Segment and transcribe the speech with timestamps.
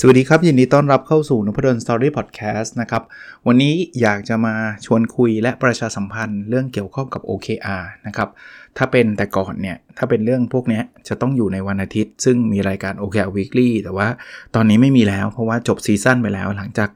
[0.00, 3.02] สวัสดีครับ ยินดีต้อนรับเข้าสู่นพดลสตอรี่พอดแคสต์นะครับ
[3.46, 4.54] วันนี้อยากจะมา
[4.86, 8.28] ชวนคุยและประชาสัมพันธ์เรื่องเกี่ยวข้องกับ OKR นะครับ
[8.76, 14.08] ถ้าเป็นแต่ก่อนเนี่ย ถ้าเป็นเรื่องพวกนี้จะต้องอยู่ในวันอาทิตย์ ซึ่งมีรายการ OKR Weekly แต่ว่า
[14.54, 16.90] ตอนนี้ไม่มีแล้วเพราะว่าจบ season ไปแล้วหลังจาก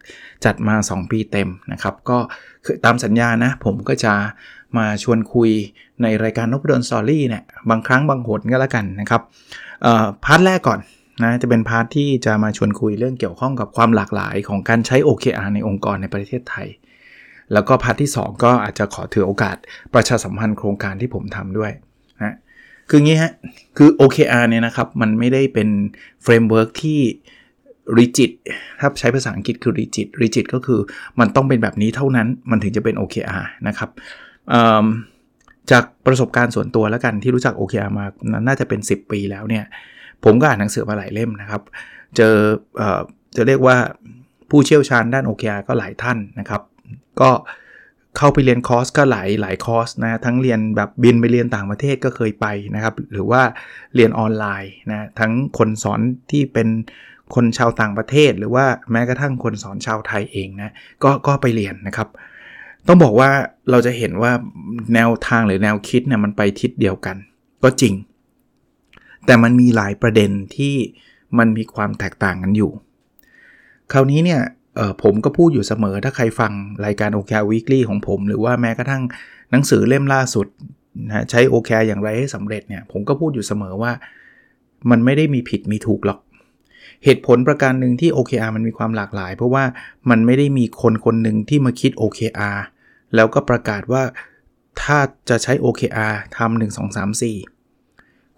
[0.45, 2.19] จัดมา 2 ปีเต็มนะครับ ก็
[2.65, 4.13] คือตามสัญญานะ ผมก็จะ
[4.77, 5.51] มาชวนคุย
[6.03, 9.23] ในรายการนบดนสตอรี่เนี่ยบางครั้งบางหนก็แล้วกันนะครับ
[10.25, 10.81] part แรกก่อน
[11.23, 16.69] นะจะเป็น part ที่จะมาชวนคุยเรื่องเกี่ยวข้องกับความหลากหลายของการใช้ OKR ในองค์กรในประเทศไทย
[17.53, 19.57] แล้วก็ part ที่ 2 ก็อาจจะขอถือโอกาส
[19.95, 21.73] ประชาสัมพันธ์โครงการที่ผมทำด้วย
[22.23, 22.35] นะ
[22.91, 23.33] คืองี้ฮะ
[23.77, 25.69] คือ OKR เนี่ยนะครับ มันไม่ได้เป็น
[26.23, 27.01] framework ที่
[27.99, 28.31] rigid
[28.81, 30.81] ถ้าใช้ภาษาอังกฤษคือ rigid rigid ก็คือ
[31.21, 33.91] มันต้องเป็นแบบนี้เท่านั้นมันถึงจะเป็น OKR นะครับ
[35.71, 38.05] จากประสบการณ์ส่วนตัวแล้วกันที่รู้จัก OKR มา
[38.47, 39.65] น่าจะเป็น 10 ปีแล้วเนี่ย
[40.25, 41.63] ผมก็อ่านหนังสือมาหลายเล่มนะครับ
[42.17, 42.35] เจอ
[42.79, 43.01] เอ่อ
[43.37, 43.77] จะเรียกว่า
[44.51, 46.63] ผู้เชี่ยวชาญด้าน OKR ก็หลายท่านนะครับ
[47.21, 47.31] ก็
[48.19, 53.43] เข้าไปเรียนคอร์สก็หลายหลายคอร์สนะทั้งเรียนแบบบินไปเรียนต่างประเทศก็เคยไปนะครับ หรือว่า
[53.95, 56.69] เรียนออนไลน์นะทั้งคนสอนที่เป็น
[57.35, 60.73] คนชาวต่างประเทศ หรือว่าแม้กระทั่งคนสอนชาวไทยเองนะ
[61.05, 62.09] ก็ก็ไปเรียนนะครับ
[62.87, 63.31] ต้องบอกว่า
[63.71, 64.33] เราจะเห็นว่า
[64.95, 67.17] แนวทางหรือแนวคิดเนี่ยมันไปทิศเดียวกัน
[67.63, 67.95] ก็จริง
[69.31, 70.75] แต่มันมีหลายประเด็นที่
[71.39, 72.71] มันมีความแตกต่างกันอยู่
[73.93, 74.41] คราวนี้เนี่ย
[75.03, 76.53] ผมก็พูดอยู่เสมอถ้าใครฟัง
[76.87, 79.03] รายการ OKR Weekly ของผม หรือว่าแม้กระทั่ง
[79.51, 80.47] หนังสือเล่มล่าสุด
[81.07, 83.93] นะใช้ OKR อย่างไรให้สำเร็จเนี่ยผมก็พูดอยู่เสมอว่า
[84.91, 86.19] มันไม่ได้มีผิดมีถูกหรอก
[87.05, 89.65] เหตุผลประการหนึ่งที่ OKR มันมีความหลากหลาย เพราะว่า
[90.11, 92.59] มันไม่ได้มีคนคนหนึ่งที่มาคิด OKR
[93.15, 94.03] แล้วก็ประกาศว่า
[94.83, 94.99] ถ้า
[95.29, 97.39] จะใช้ OKR ทำหนึ่งสองสามสี่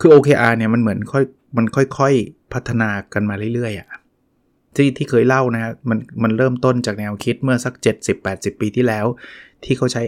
[0.04, 1.24] คือ OKR เนี่ยมันเหมือนค่อย
[1.56, 1.66] มัน
[1.98, 3.88] ค่อยๆพัฒนากันมาเรื่อยๆอะ่ะ
[4.76, 7.74] ที่ที่เคยเล่านะมันมันเริ่มต้นจากแนวคิดเมื่อสัก
[8.18, 9.06] 70-80 ปีที่แล้ว
[9.64, 10.02] ที่เขาใช้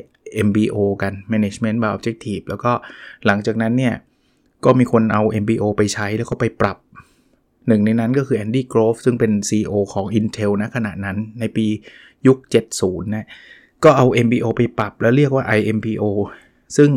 [0.46, 2.72] MBO กัน Management by Objective แล้วก็
[3.26, 3.94] หลังจากนั้นเนี่ย
[4.64, 6.78] ก็มีคนเอา MBO ไปใช้แล้วก็ไปปรับ
[7.68, 11.66] หนึ่งในนั้นก็คือแอนดี้กรอฟซึ่งเป็น CEO ของ Intel นะขณะนั้นในปี
[12.26, 12.38] ยุค
[12.76, 13.26] 70 นะ
[13.84, 16.04] ก็เอา MBO ไปปรับแล้วเรียกว่า IMBO
[16.76, 16.90] ซึ่ง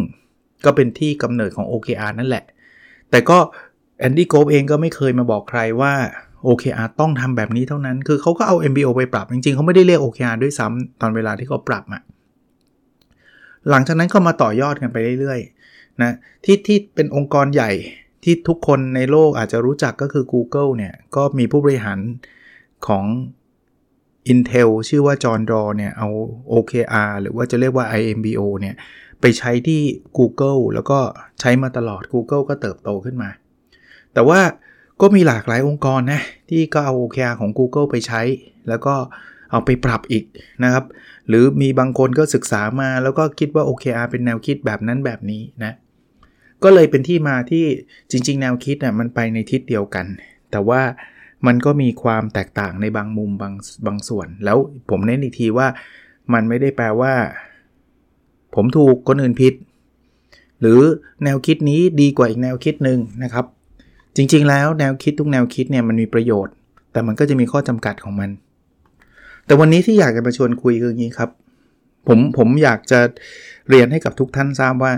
[0.66, 2.46] ก็เป็นที่กำเนิดของ OKR นั่นแหละ
[3.12, 3.38] แต่ก็
[4.00, 5.94] แอนดี้โกฟเองก็ไม่เคยมาบอกใครว่า
[6.48, 12.02] OKR ต้องทำแบบนี้เท่านั้น คือเขาก็เอา MBO ไปปรับ จริงๆ เขาไม่ได้เรียก OKR ด้วยซ้ำตอนเวลาที่เขาปรับอะ
[13.70, 16.12] หลังจากนั้นก็มาต่อยอดกันไปเรื่อยๆนะ
[16.46, 17.72] ที่ที่เป็นองค์กรใหญ่
[18.24, 22.00] ที่ทุกคนในโลกอาจจะรู้จักก็คือ Google เนี่ย ก็มีผู้บริหาร
[22.88, 23.06] ของ
[24.32, 26.08] Intel ชื่อว่าจอห์นดอเนี่ย เอา
[26.52, 28.76] OKR หรือว่าจะเรียกว่า IMBO เนี่ย
[29.22, 29.82] ไปใช้ที่
[30.18, 31.00] Google แล้วก็
[31.40, 33.30] ใช้มาตลอด Google ก็เติบโตขึ้นมา
[34.14, 34.40] แต่ว่า
[35.02, 38.22] ก็มีหลากหลายองค์กรนะ ที่ก็เอา OKR ของ Google ไปใช้
[38.70, 38.96] แล้วก็
[39.52, 40.24] เอาไปปรับอีก
[40.64, 40.86] นะครับ
[41.28, 45.74] หรือมีบางคนก็ศึกษามาแล้วก็คิดว่า OKR เป็นแนวคิดแบบนั้นแบบนี้นะ
[46.64, 47.66] ก็เลยเป็นที่มาที่
[48.12, 50.06] จริง ๆ แนวคิดน่ะมันไปในทิศเดียวกัน
[50.52, 50.82] แต่ว่า
[51.48, 53.54] มันก็มีความแตกต่างในบางมุมบาง
[53.86, 54.58] บางส่วน แล้ว
[54.90, 55.68] ผมเน้นอีกทีว่า
[56.34, 57.14] มันไม่ได้แปลว่า
[58.56, 59.54] ผมถูกคนอื่นผิด
[60.62, 60.80] หรือ
[61.24, 63.46] แนวคิดนี้ดีกว่าอีกแนวคิดหนึ่งนะครับ
[64.16, 66.54] จริงๆ แล้วแนวคิดทุกแนวคิดเนี่ยมันมีประโยชน์
[66.92, 68.30] แต่มันก็จะมีข้อจำกัดของมัน
[69.46, 71.30] แต่วันนี้ที่อยากจะมาชวนคุยคืออย่างนี้ครับ
[72.08, 73.00] ผมผมอยากจะ
[73.70, 74.94] เรียนให้กับทุกท่านทราบว่า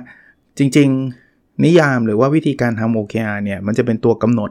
[0.57, 0.87] จริง
[1.25, 4.49] ๆ นิยามหรือว่าวิธีการทำ OKR เนี่ยมันจะเป็นตัวกำหนด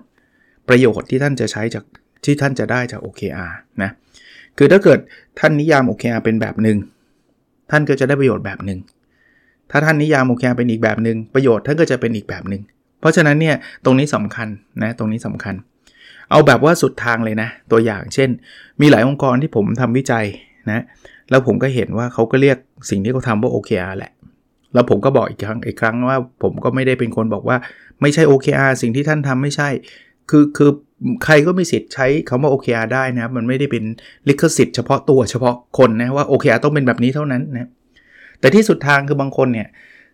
[0.68, 1.84] ประโยชน์ที่ท่านจะใช้จาก
[2.24, 3.90] ที่ท่านจะได้จาก OKR นะ
[4.56, 4.98] คือถ้าเกิด
[5.38, 6.78] ท่านนิยาม OKR เป็นแบบหนึ่ง
[7.70, 8.78] ท่านก็จะได้ประโยชน์แบบหนึ่ง
[9.70, 12.62] ถ้าท่านนิยาม OKR เป็นอีกแบบหนึ่งประโยชน์ท่านก็จะเป็นอีกแบบหนึ่ง
[13.00, 14.48] เพราะฉะนั้นเนี่ยตรงนี้สำคัญ
[14.82, 15.54] นะตรงนี้สำคัญ
[16.30, 18.30] เอาแบบว่าสุดทางเลยนะ ตัวอย่างเช่น
[18.80, 20.26] มีหลายองค์กรที่ผมทำวิจัย
[20.70, 20.82] นะ
[21.30, 22.58] แล้วผมก็เห็นว่าเขาก็เรียก
[22.90, 24.12] สิ่งที่เขาทำว่า OKR แหละ
[24.74, 27.56] แล้วผมก็บอกอีกครั้งอีกครั้งว่าผมก็ไม่ได้เป็นคนบอกว่า
[28.00, 29.68] ไม่ใช่ OKR สิ่งที่ท่านทำไม่ใช่
[30.30, 30.70] คือคือ
[31.24, 33.84] ใครก็มีสิทธิ์ใช้คาว่า OKR ได้นะมันไม่ได้เป็น
[34.28, 37.68] ลิขสิทธิ์เฉพาะตัวเฉพาะคนนะว่า OKR ต้องเป็นแบบนี้เท่านั้นนะ
[38.40, 39.68] แต่ที่สุดทางคือบางคนเนี่ย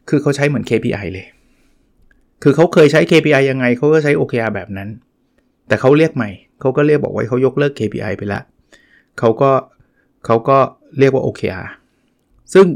[0.08, 1.26] คือเขาใช้เหมือน KPI เลย
[2.42, 4.88] คือเขาเคยใช้ KPI ยังไงเขาก็ใช้ OKR แบบนั้น
[5.68, 8.40] แต่เขาเรียกใหม่เขาก็เรียกบอกไว่าเขายกเลิก KPI ไปละ
[9.18, 9.50] เขาก็
[10.26, 10.58] เขาก็
[10.98, 11.66] เรียกว่า OKR
[12.54, 12.66] ซึ่ง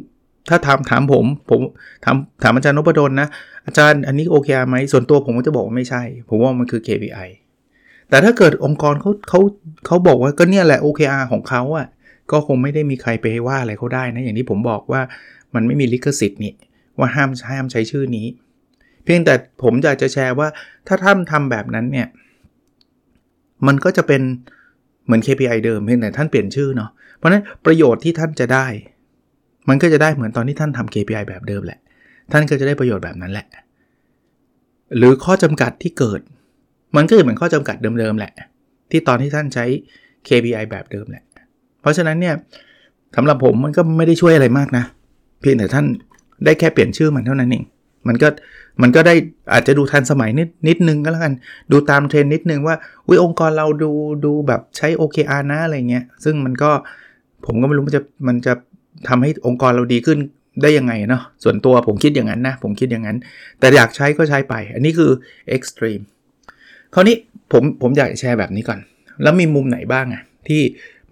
[0.49, 1.61] ถ้าถามถามผมผม
[2.05, 3.29] ถามถามอาจารย์นพดลนะ
[3.67, 7.29] อาจารย์อันนี้ OKR ไหมส่วนตัวผมก็จะบอกว่าไม่ใช่ ผมว่ามันคือ KPI
[8.11, 9.41] แต่ถ้าเกิดองค์กรเขาเขา
[9.87, 11.87] เขาบอกว่าก็เนี่ยแหละ OKR ของเขาอะ่ะ
[12.31, 15.01] ก็คงไม่ได้มีใครไปว่าอะไรเขาได้นะอย่างที่ผมบอกว่า
[15.55, 16.53] มันไม่มีลิขสิทธิ์นี่
[16.99, 18.27] ว่าห้ามห้ามใช้ชื่อนี้
[19.05, 20.49] เพียงแต่ผมอยากจะแชร์ว่า
[20.87, 22.09] ถ้าท่านทำแบบนั้นเนี่ย
[23.67, 24.23] มันก็จะเป็น
[25.05, 28.67] เหมือน KPI เดิมเพียงแต่ท่านเปลี่ยนชื่อเนาะเพราะนั้นประโยชน์ที่ท่านจะได้
[29.69, 31.79] มันก็จะได้เหมือนตอนที่ท่านทำ KPI แบบเดิมแหละ
[32.33, 33.47] ท่านก็จะได้ประโยชน์แบบนั้นแหละ
[34.97, 36.21] หรือข้อจำกัดที่เกิด
[36.97, 38.33] มันก็จะเหมือนข้อจำกัดเดิมๆแหละ
[38.91, 39.65] ที่ตอนที่ท่านใช้
[40.29, 41.25] KPI แบบเดิมแหละ
[41.81, 42.35] เพราะฉะนั้นเนี่ย
[43.17, 44.85] สำหรับผมมันก็ไม่ได้ช่วยอะไรมากนะ
[45.41, 45.87] เพียงแต่ท่าน
[46.45, 47.65] ได้แค่เปลี่ยนชื่อมันเท่านั้นเอง
[48.09, 48.29] มันก็
[48.83, 49.15] มันก็ได้
[49.53, 51.35] อาจจะดูทันสมัยนิดนิดนึงก็แล้วกัน
[51.73, 52.77] ดูตามเทรนนิดนึงว่า
[53.09, 53.91] วิองค์กรเราดู
[54.25, 56.71] ดูแบบใช้ OKR นะอะไรเงี้ย ซึ่งมันก็
[57.47, 58.53] ผมก็ไม่รู้มันจะมันจะ
[59.09, 60.19] ทำให้องค์กรเราดีขึ้น
[60.63, 63.17] ได้ยังไงเนาะส่วนตัวผมคิดอย่างนั้นนะ ผมคิดอย่างนั้น
[63.59, 65.11] แต่อยากใช้ก็ใช้ไป อันนี้คือ
[65.57, 66.03] extreme
[66.95, 67.17] คราวนี้
[67.53, 68.79] ผมผมอยากแชร์แบบนี้ก่อน
[69.23, 70.63] แล้วมีมุมไหนบ้างอะที่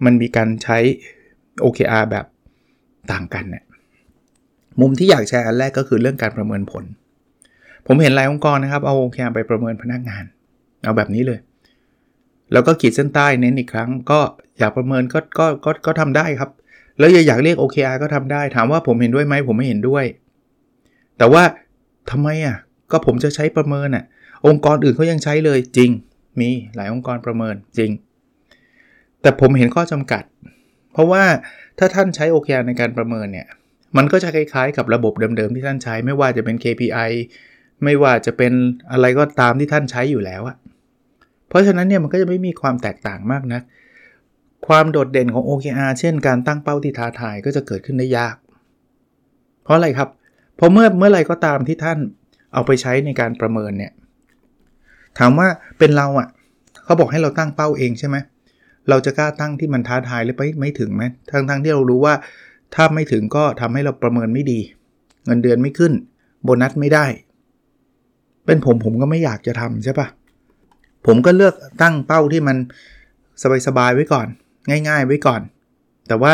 [0.05, 0.77] มันมีการใช้
[1.63, 2.25] OKR แบบ
[3.11, 3.63] ต่างกันเนี่ย
[4.81, 6.83] มุมที่อยากแชร์อันแรกก็คือเรื่องการประเมินผล
[7.87, 10.23] ผมเห็นหลายองค์กรนะครับเอา OKR ไปประเมินพนักงาน
[10.83, 11.39] เอาแบบนี้เลย
[12.53, 14.19] แล้วก็ขีดเส้นใต้เน้นอีกครั้ง ก็
[14.59, 16.49] อยากประเมินก็ก็ก็ก็ทำได้ครับ
[16.99, 20.05] แล้วอยากเรียก OKR ก็ทำได้ ถามว่าผมเห็นด้วยไหมผมไม่เห็นด้วย
[21.17, 21.43] แต่ว่า
[22.11, 22.57] ทำไมอะ
[22.91, 24.05] ก็ผมจะใช้ประเมินอะ
[24.47, 25.91] องค์กรอื่นเขายังใช้เลยจริง
[26.39, 27.91] มีหลายองค์กรประเมินจริง
[29.21, 30.23] แต่ผมเห็นข้อจำกัด
[30.93, 31.23] เพราะว่า
[31.79, 33.47] ถ้าท่านใช้ OKR ในการประเมินเนี่ย
[33.97, 37.11] มันก็จะคล้ายๆ กับระบบเดิมๆที่ท่านใช้ไม่ว่าจะเป็น KPI
[37.83, 38.53] ไม่ว่าจะเป็น
[38.91, 40.57] อะไรก็ตามที่ท่านใช้อยู่แล้วอะ
[41.49, 43.61] เพราะฉะนั้นเนี่ยมันก็จะไม่มีความแตกต่างมากนะ
[44.67, 48.35] ความโดดเด่นของ OKR เช่นการตั้งเป้าที่ท้าทายก็จะเกิดขึ้นได้ยาก
[49.63, 50.09] เพราะอะไรครับ
[50.55, 51.99] เพราะเมื่อเมื่อไรก็ตามที่ท่าน
[52.53, 53.91] เอาไปใช้ในการประเมินเนี่ย
[55.17, 55.47] ถามว่า
[55.79, 56.27] เป็นเราอะ่ะ
[56.83, 58.17] เขาบอกให้เราตั้งเป้าเองใช่ไหม
[58.89, 62.13] เราจะกล้าตั้งที่มันท้าทายหรือไปไม่ถึงไหมทั้งทั้งที่เรารู้ว่า
[62.75, 64.59] ถ้าไม่ถึงก็ทำให้เราประเมินไม่ดี
[65.25, 65.93] เงินเดือนไม่ขึ้น
[66.43, 67.05] โบนัสไม่ได้
[68.45, 70.07] เป็นผมผมก็ไม่อยากจะทำใช่ปะ
[71.05, 72.57] ผมก็เลือกตั้งเป้าที่มัน
[73.67, 74.27] สบายๆไว้ก่อน
[74.69, 75.41] ง่าย ๆ ไว้ก่อน
[76.07, 76.33] แต่ว่า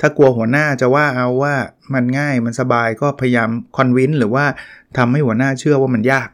[0.00, 1.54] ถ้ากลัวหัวหน้าจะว่าเอาว่า
[1.94, 4.44] มันง่ายมันสบายก็พยายามคอนวินหรือว่า
[4.96, 6.28] ทำให้หัวหน้าเชื่อว่ามันยาก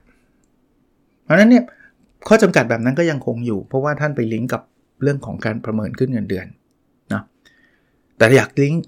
[1.24, 1.64] เพราะนั้นเนี่ย
[2.28, 4.62] ข้อจำกัดแบบนั้นก็ยังคงอยู่ เพราะว่าท่านไปลิงก์กับ
[5.02, 6.46] เรื่องของการประเมินขึ้นเงินเดือน
[7.12, 7.22] นะ
[8.16, 8.82] แต่อยากลิงก์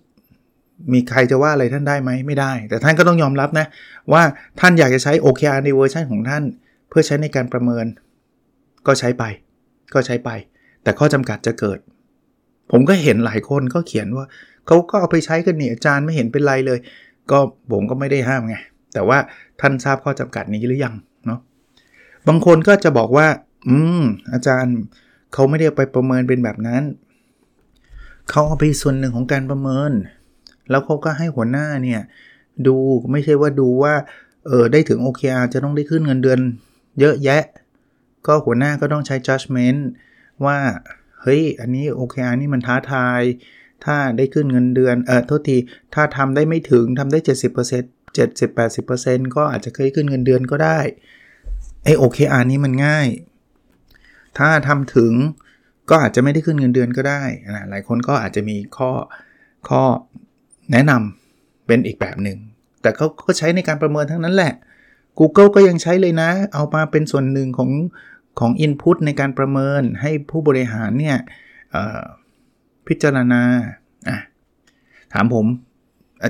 [0.92, 3.66] มีใครจะว่าอะไรท่านได้ไหมไม่ได้ แต่ท่านก็ต้องยอมรับนะ
[4.12, 4.22] ว่า
[4.60, 6.42] ท่านอยากจะใช้ OKR ในเวอร์ชันของท่าน
[6.88, 7.86] เพื่อใช้ในการประเมิน
[8.86, 9.24] ก็ใช้ไป
[9.94, 10.30] ก็ใช้ไป
[10.82, 11.78] แต่ข้อจำกัดจะเกิด
[12.70, 14.26] ผมก็เห็นหลายคนก็เขียนว่า
[14.66, 16.78] เขาก็เอาไปใช้กันนี่อาจารย์ไม่เห็นเป็นไรเลย
[17.30, 17.38] ก็
[17.72, 18.56] ผมก็ไม่ได้ห้ามไง
[18.94, 19.18] แต่ว่า
[19.60, 20.94] ท่านทราบข้อจำกัดนี้หรือยัง
[22.28, 23.28] บางคนก็จะบอกว่า
[23.69, 24.02] อืม
[24.32, 24.76] อาจารย์
[25.32, 26.82] เขาไม่ได้ไปประเมินเป็นแบบนั้น
[28.31, 29.93] เขาเอาไปส่วนหนึ่งของการประเมิน
[30.70, 32.00] แล้วเขาก็ให้หัวหน้าเนี่ย
[32.67, 32.76] ดู
[33.12, 33.94] ไม่ใช่ว่าดูว่า
[34.46, 36.40] เออได้ถึง OKR จะต้องได้ขึ้นเงินเดือน
[37.00, 37.43] เยอะแยะ
[38.26, 39.81] ก็หัวหน้าก็ต้องใช้ judgment
[40.44, 40.58] ว่า
[41.23, 43.23] เฮ้ย อันนี้ OKR นี่มันท้าทาย
[43.84, 45.56] ถ้าได้ขึ้นเงินเดือน เออโทษที
[45.94, 50.78] ถ้าทำได้ไม่ถึงทำได้ 70% 70-80%ก็อาจจะเคยขึ้นเงินเดือนก็ได้
[51.84, 53.08] ไอ้ OKR นี้มันง่าย
[54.38, 55.12] ถ้าทำถึง
[55.90, 58.90] ก็อาจจะไม่ได้ขึ้นเงินเดือนก็ได้นะหลายคนก็อาจจะมีข้อ
[59.68, 59.82] ข้อ
[60.72, 62.38] แนะนำเป็นอีกแบบหนึ่ง
[62.82, 64.52] แต่เขาก็ใช้ในการประเมินทั้งนั้นแหละ
[65.18, 67.70] Google ก็ยังใช้เลยนะ เอามาเป็นส่วนหนึ่งของ
[68.40, 71.16] ของ Input ในการประเมินให้ผู้บริหารเนี่ย
[72.87, 73.42] พิจารณา
[75.12, 75.46] ถามผม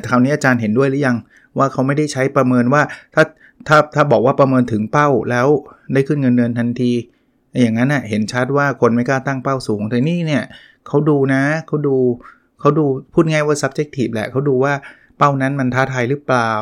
[0.08, 1.16] คราวนี้อาจารย์เห็นด้วยหรือยัง
[1.58, 2.82] ว่าเขาไม่ได้ใช้ประเมินว่า
[3.14, 3.22] ถ้า
[3.68, 5.48] ถ้าถ้าบอกว่าประเมินถึงเป้าแล้ว
[5.92, 6.92] ได้ขึ้นเงินเดือนทันที
[7.60, 10.42] อย่างนั้นน่ะเห็นชัดว่าคนไม่กล้าตั้งเป้าสูงแต่นี่เนี่ย
[10.86, 11.96] เขาดูนะเขาดู
[12.60, 14.72] เขาดูพูดง่ายว่า subjective แหละเขาดูว่า
[15.18, 16.52] เป้านั้นมันท้าทายหรือเปล่า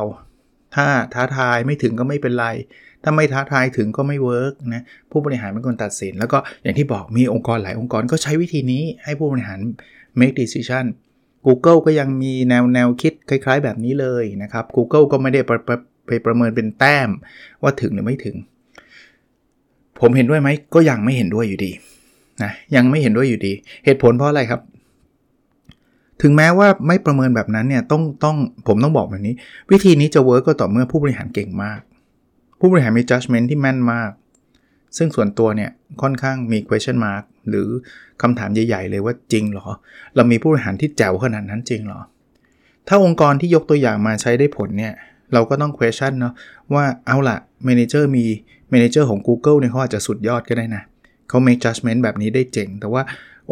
[0.75, 2.47] ถ้าท้าทายไม่ถึงก็ไม่เป็นไร
[3.02, 9.61] ถ้าไม่ท้าทายถึงก็ไม่เวิร์กนะผู้บริหารเป็นคนตัดสิน แล้วก็อย่างที่บอกมีองค์กรหลายองค์กรก็ใช้วิธีนี้ให้ผู้บริหาร
[10.19, 10.85] make decision
[11.47, 15.40] Google ก็ยังมีแนวแนวคิดคล้าย ๆ แบบนี้เลยนะครับ Google ก็ไม่ได้
[16.09, 17.09] ไปประเมินเป็นแต้ม
[17.62, 18.37] ว่าถึงหรือไม่ถึง
[20.00, 21.73] ผมเห็นด้วยไหมก็ยังไม่เห็นด้วยอยู่ดี
[22.43, 23.53] นะยังไม่เห็นด้วยอยู่ดี
[23.85, 24.61] เหตุผลเพราะอะไรครับ
[26.23, 28.37] ถึงแม้ว่าไม่ประเมินแบบนั้นเนี่ยต้องต้อง
[28.69, 29.35] ผมต้องบอกแบบนี้
[29.71, 31.81] วิธีนี้จะ work ก็ต่อเมื่อผู้บริหารเก่งมาก
[32.61, 34.11] ผู้บริหารมี judgment ที่แม่นมาก
[34.97, 35.71] ซึ่งส่วนตัวเนี่ย
[36.03, 37.69] ค่อนข้างมี question mark หรือ
[38.23, 39.69] คำถามใหญ่ ๆ เลยว่าจริงหรอ
[40.17, 42.00] เรามีผู้บริหารที่แจ๋วขนาดนั้นจริงหรอ
[42.88, 44.95] ถ้าองค์กรที่ยกตัวอย่างมาใช้ได้ผลเนี่ย
[45.32, 46.35] เราก็ต้อง question เนาะ
[46.75, 48.25] ว่าเอาละ manager มี
[48.73, 50.82] manager ของ Google เนี่ยเขาอาจจะสุดยอดก็ได้นะ
[51.28, 53.02] เขา make judgment แบบนี้ได้เจ๋ง แต่ว่า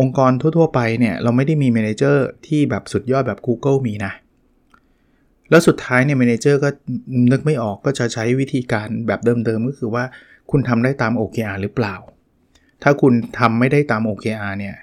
[0.00, 2.16] องค์กรทั่ว ๆ ไปเนี่ย เราไม่ได้มี manager
[2.47, 4.12] ที่แบบสุดยอดแบบ Google มีนะ
[5.50, 6.68] แล้วสุดท้ายเนี่ย manager ก็
[7.33, 10.04] นึกไม่ออกก็จะใช้วิธีการแบบเดิมๆ ก็คือว่า
[10.50, 11.95] คุณทำได้ตาม OKR หรือเปล่า
[12.83, 14.76] ถ้าคุณทำไม่ได้ตาม OKR เนี่ย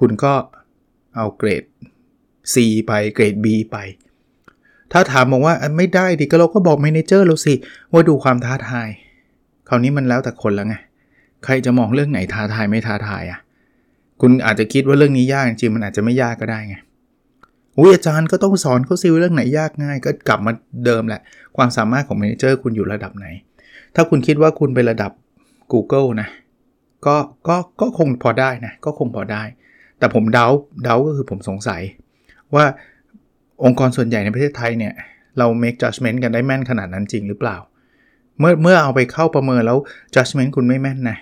[0.00, 0.32] คุณก็
[1.16, 1.64] เอาเกรด
[2.52, 2.54] C
[2.86, 3.76] ไปเกรด B ไป
[4.92, 7.54] ถ้าถามบอกว่าไม่ได้ดิก็เราก็บอก manager เราสิ
[7.92, 8.88] ว่าดูความท้าทาย
[9.68, 10.76] คราวนี้มันแล้วแต่คนแล้วไง
[11.44, 13.38] ใครจะมองเรื่องไหนท้าทายไม่ท้าทายอะ่ะ
[14.20, 16.76] คุณอาจจะคิดว่าเรื่องนี้ยากจริงมันอาจจะไม่ยากก็ได้ไง
[17.78, 20.52] อุ้ยอาจารย์ก็ต้องสอนเขาซิเรื่องไหนยากง่าย ก็กลับมา
[20.84, 21.20] เดิมแหละ
[21.56, 23.26] ความสามารถของเมนเจอร์คุณอยู่ระดับไหน
[23.94, 25.12] ถ้าคุณคิดว่าคุณไประดับ
[25.72, 26.28] Google นะ
[27.06, 27.16] ก็
[27.48, 29.42] ก็ก็คงพอได้นะ ก็คงพอได้
[29.98, 30.46] แต่ผมเดา
[30.84, 31.82] เดาก็คือผมสงสัย
[32.54, 32.64] ว่า
[33.64, 34.92] องค์กรส่วนใหญ่ในประเทศไทยเนี่ย
[35.38, 37.56] เรา make judgment กันได้แม่นขนาดนั้นจริงหรือเปล่า
[38.38, 39.78] เมื่อเมื่อเอาไปเข้าประเมินแล้ว
[40.14, 41.18] judgment คุณไม่แม่นนะ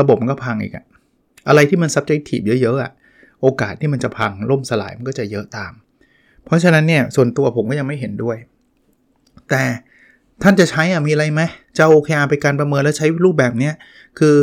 [0.00, 0.84] ระบบมันก็พังอีกอะ
[1.48, 2.92] อะไรที่มัน subjective เยอะๆอะ
[3.42, 5.72] โอกาสที่มันจะพังล่มสลายมันก็จะเยอะตาม
[6.44, 8.36] เพราะฉะนั้นเนี่ยส่วนตัวผมก็ยังไม่เห็นด้วย
[9.50, 9.62] แต่
[10.42, 11.42] ท่านจะใช้อะมีอะไรไหม
[11.78, 13.74] จะโอเคอาไปการประเมินแล้วใช้รูปแบบเนี้ย
[14.18, 14.36] คือ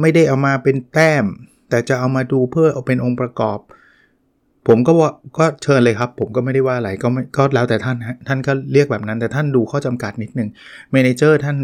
[0.00, 1.24] ไม่ได้เอามาเป็นแต้ม
[1.70, 3.58] แต่จะเอามาดูเพื่อเอาเป็นองค์ประกอบ
[4.68, 10.48] ผมก็ว่าก็เชิญเลยครับ ผมก็ไม่ได้ว่าอะไรก็ก็แล้วแต่ท่านฮะท่านก็เรียกแบบนั้น แต่ท่านดูข้อจำกัดนิดนึง
[10.90, 11.56] เมนเจอร์ท่าน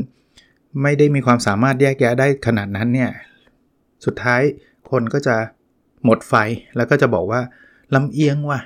[0.83, 3.11] ไม่ได้มีความสามารถแยกแยะได้ขนาดนั้นเนี่ย
[4.05, 4.43] สุดท้าย
[4.91, 5.37] คนก็จะ
[6.05, 6.35] หมดไฟ
[6.76, 7.41] แล้วก็จะบอกว่า
[7.95, 8.61] ลำเอียงว่ะ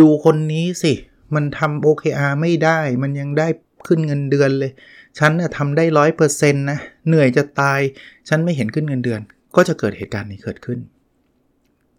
[0.00, 0.92] ดูคนนี้สิ
[1.34, 3.48] มันทำ OKR ไม่ได้ มันยังได้
[3.86, 4.72] ขึ้นเงินเดือนเลย
[5.18, 6.78] ฉันน่ะทำได้ร้อยเปอร์เซ็นต์นะ
[7.08, 7.80] เหนื่อยจะตาย
[8.28, 9.20] ฉันไม่เห็นขึ้นเงินเดือน
[9.56, 10.78] ก็จะเกิดเหตุการณ์นี้เกิดขึ้น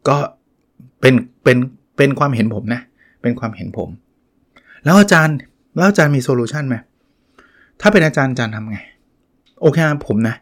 [0.08, 0.18] ก็
[1.02, 1.14] เป็น
[1.44, 1.58] เป็น
[1.98, 2.82] เป็นความเห็นผมนะ
[3.22, 3.90] เป็นความเห็นผม
[4.84, 5.36] แล้วอาจารย์
[5.76, 6.76] แล้วอาจารย์มีโซลูชันไหม
[7.82, 8.80] ถ้าเป็นอาจารย์อาจารย์ทำไง
[9.62, 9.78] โอเค
[10.08, 10.36] ผมนะ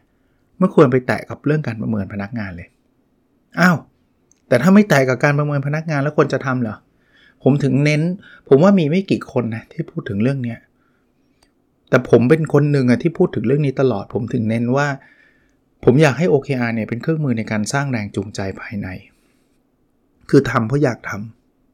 [0.58, 2.68] เมื่อควรไปแตะกับเรื่องการประเมินพนักงานเลย
[3.60, 3.76] อ้าว
[4.48, 6.76] แต่ถ้าไม่แตะกับการประเมินพนักงานแล้วคนจะทำเหรอ
[7.42, 8.02] ผมถึงเน้น
[8.48, 10.58] ผมว่ามีไม่กี่คนนะที่พูดถึงเรื่องเนี้ย
[11.88, 14.86] แต่ผมเป็นคนหนึ่งอะที่พูดถึงเรื่องนี้ตลอด ผมถึงเน้นว่า
[15.84, 18.88] ผมอยากให้ OKR เนี่ยเป็นเครื่องมือในการสร้างแรงจูงใจภายใน
[20.30, 21.10] คือทำเพราะอยากท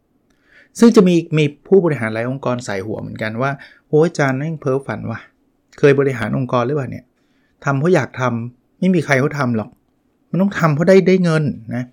[0.09, 3.50] ำซึ่งจะมีมีผู้บริหารหลายองค์กรใส่หัวเหมือนกันว่า
[3.88, 5.21] โอ้ยจานนั่งเพ้อฝันว่ะ
[5.78, 7.04] เคยบริหารองค์กรหรือเปล่าเนี่ย
[7.64, 9.71] ทำเพราะอยากทำไม่มีใครเขาทาหรอก
[10.30, 11.42] มันต้องทำเพราะได้ได้เงิน
[11.75, 11.85] นะ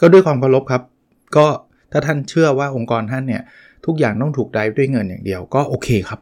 [0.00, 0.82] ก็ด้วยความเคารพครับ
[1.36, 1.46] ก็
[1.92, 3.42] ถ้าท่านเชื่อว่าองค์กรท่านเนี่ย
[3.86, 6.20] ทุกอย่างต้องถูกได้ด้วยเงินอย่างเดียวก็โอเคครับ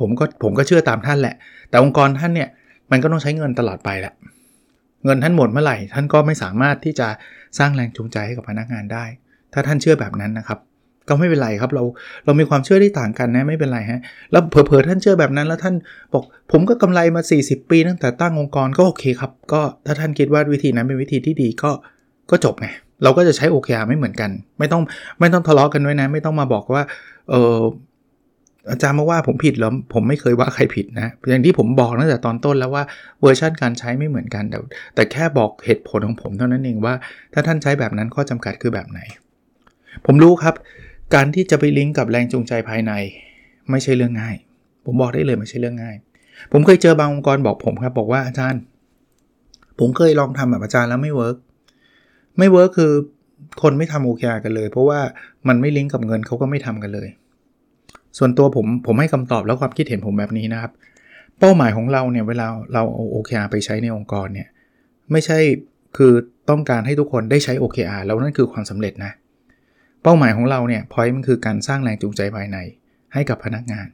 [0.00, 1.34] ผมก็ผมก็เชื่อตามท่านแหละ
[1.68, 2.48] แต่องค์กรท่านเนี่ย
[2.90, 4.14] มันก็ต้องใช้เงินตลอดไปแหละ
[5.04, 7.08] เงินท่านหมดเมื่อไหร่ ท่านก็ไม่สามารถที่จะ
[7.58, 9.04] สร้างแรงจูงใจให้กับพนักงานได้
[9.52, 10.58] ถ้าท่านเชื่อแบบนั้นนะครับ
[11.08, 11.82] ก็ไม่เป็นไรครับเรา
[12.24, 14.00] เรามีความเชื่อที่ต่างกันนะไม่เป็นไรฮะ
[14.32, 15.74] แล้วเผลอๆท่านเชื่อแบบนั้นแล้วท่าน
[16.12, 21.70] บอกผมก็กำไรมา 40 ปีตั้งแต่ตั้งองค์กรก็โอเคครับ ก็ถ้าท่านคิดว่าวิธีนั้นเป็นวิธีที่ดีก็
[22.30, 22.68] ก็จบไง
[23.02, 24.82] เราก็จะใช้ OKR ไม่เหมือนกัน ไม่ต้อง
[25.20, 26.82] ไม่ต้องทะเลาะกันด้วยนะ ไม่ต้องมาบอกว่า
[27.30, 27.58] เออ
[28.70, 32.84] อาจารย์มาว่าผมผิดแล้วผมไม่เคยว่าใครผิดนะอย่างที่ผมบอกตั้งแต่ตอนต้นแล้วว่า
[33.20, 34.58] เวอร์ชันการใช้ไม่เหมือนกัน แต่
[34.94, 36.94] แต่แค่บอกเหตุผลของผมเท่านั้นเองว่า
[37.32, 39.00] ถ้าท่านใช้แบบนั้นข้อจำกัดคือแบบไหน
[40.06, 40.54] ผมรู้ครับ
[41.14, 42.92] การที่จะไปลิงก์กับแรงจูงใจภายใน
[43.70, 44.36] ไม่ใช่เรื่องง่าย
[44.84, 45.96] ผมบอกได้เลยไม่ใช่เรื่องง่าย
[46.52, 48.60] ผมเคยเจอบางองค์กรบอกผมครับ บอกว่าอาจารย์
[49.78, 51.36] ผมเคยลองทำแบบอาจารย์แล้วไม่ work
[52.38, 52.92] ไม่ work คือ
[53.62, 55.00] คนไม่ทำ OKR กันเลย เพราะว่า
[55.48, 57.08] มันไม่ลิงก์กับเงินเขาก็ไม่ทำกันเลย
[58.18, 60.72] ส่วนตัวผมผมให้คำตอบแล้วความคิดเห็นผมแบบนี้นะครับ
[61.38, 64.48] เป้าหมายของเราเนี่ยเวลาเราเอา OKR ไปใช้ในองค์กรเนี่ย
[65.12, 65.38] ไม่ใช่
[65.96, 66.12] คือ
[66.50, 69.12] ต้องการให้ทุกคนได้ใช้ OKR แล้วนั่นคือความสำเร็จนะ
[70.02, 72.58] เป้าหมายของเราเนี่ยพอยต์มันคือการสร้างแรงจูงใจภายใน
[73.14, 73.86] ให้กับพนักงาน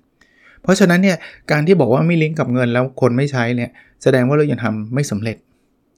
[0.62, 1.17] เพราะฉะนั้นเนี่ย
[1.50, 3.71] การที่บอกว่าไม่ลิงก์กับเงินแล้วคนไม่ใช้เนี่ย
[4.02, 5.37] แสดงว่าเรายังทำไม่สำเร็จ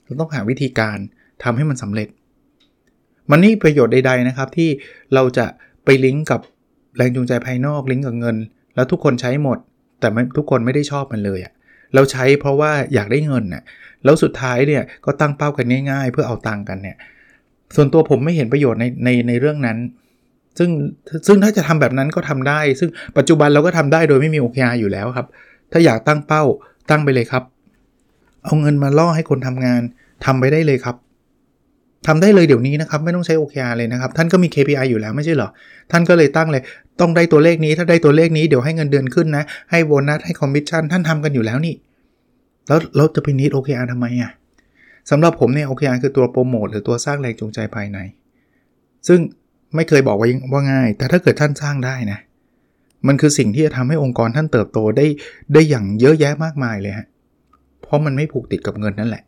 [0.05, 0.97] เราต้องหาวิธีการ
[1.43, 2.07] ทำให้มันสำเร็จ
[3.29, 4.69] มันนี่ประโยชน์ใดๆนะครับที่
[5.13, 5.45] เราจะ
[5.85, 6.41] ไปลิงก์กับ
[6.97, 8.35] แรงจูงใจภายนอกลิงก์กับเงิน
[8.75, 9.57] แล้วทุกคนใช้หมด
[9.99, 11.53] แต่ทุกคนไม่ได้ชอบมันเลยอะ
[11.95, 13.63] เราใช้เพราะว่าอยากได้เงินน่ะ
[14.03, 16.97] แล้วสุดท้ายเนี่ยก็ตั้งเป้ากันง่ายๆ เพื่อเอาตังค์กันเนี่ย
[17.75, 19.77] ส่วนตัวผมไม่เห็นประโยชน์ในในในเรื่องนั้น
[20.57, 20.69] ซึ่ง
[21.27, 25.27] ซึ่งถ้าจะทำแบบนั้นก็ทำได้ ซึ่งปัจจุบันเราก็ทำได้โดยไม่มี OKR อยู่แล้วครับ
[25.71, 26.43] ถ้าอยากตั้งเป้า
[26.89, 27.43] ตั้งไปเลยครับ
[28.43, 29.81] เอาเงินมาล่อให้คนทำงาน
[30.25, 30.95] ทำไปได้เลยครับ
[32.07, 35.49] ทำได้เลยเดี๋ยวนี้นะครับ ไม่ต้องใช้ OKR เลยนะครับ ท่านก็มี KPI อยู่แล้วไม่ใช่เหรอ
[35.91, 36.63] ท่านก็เลยตั้งเลย
[36.99, 41.75] ต้องได้ตัวเลขนี้ถ้าได้ตัวเลขนี้เดี๋ยวให้เงินเดือนขึ้นนะ ให้โบนัสให้คอมมิชชั่นท่านทำกันอยู่แล้วนี่
[42.67, 44.31] แล้วเราจะไปนิด OKR ทำไมอะ
[45.09, 47.97] สำหรับผมเนี่ย OKR คือตัวโปรโมทหรือตัวสร้างแรงจูงใจภายใน
[49.07, 49.19] ซึ่ง
[49.75, 52.19] ไม่เคยบอกว่าว่าง่าย แต่ถ้าเกิดท่านสร้างได้นะ
[53.07, 55.05] มันคือสิ่งที่จะทำให้องค์กรท่านเติบโตได้
[55.53, 57.07] ได้อย่างเยอะแยะมากมายเลยฮะ
[57.81, 59.23] เพราะมันไม่ผูกติดกับเงินนั่นแหละ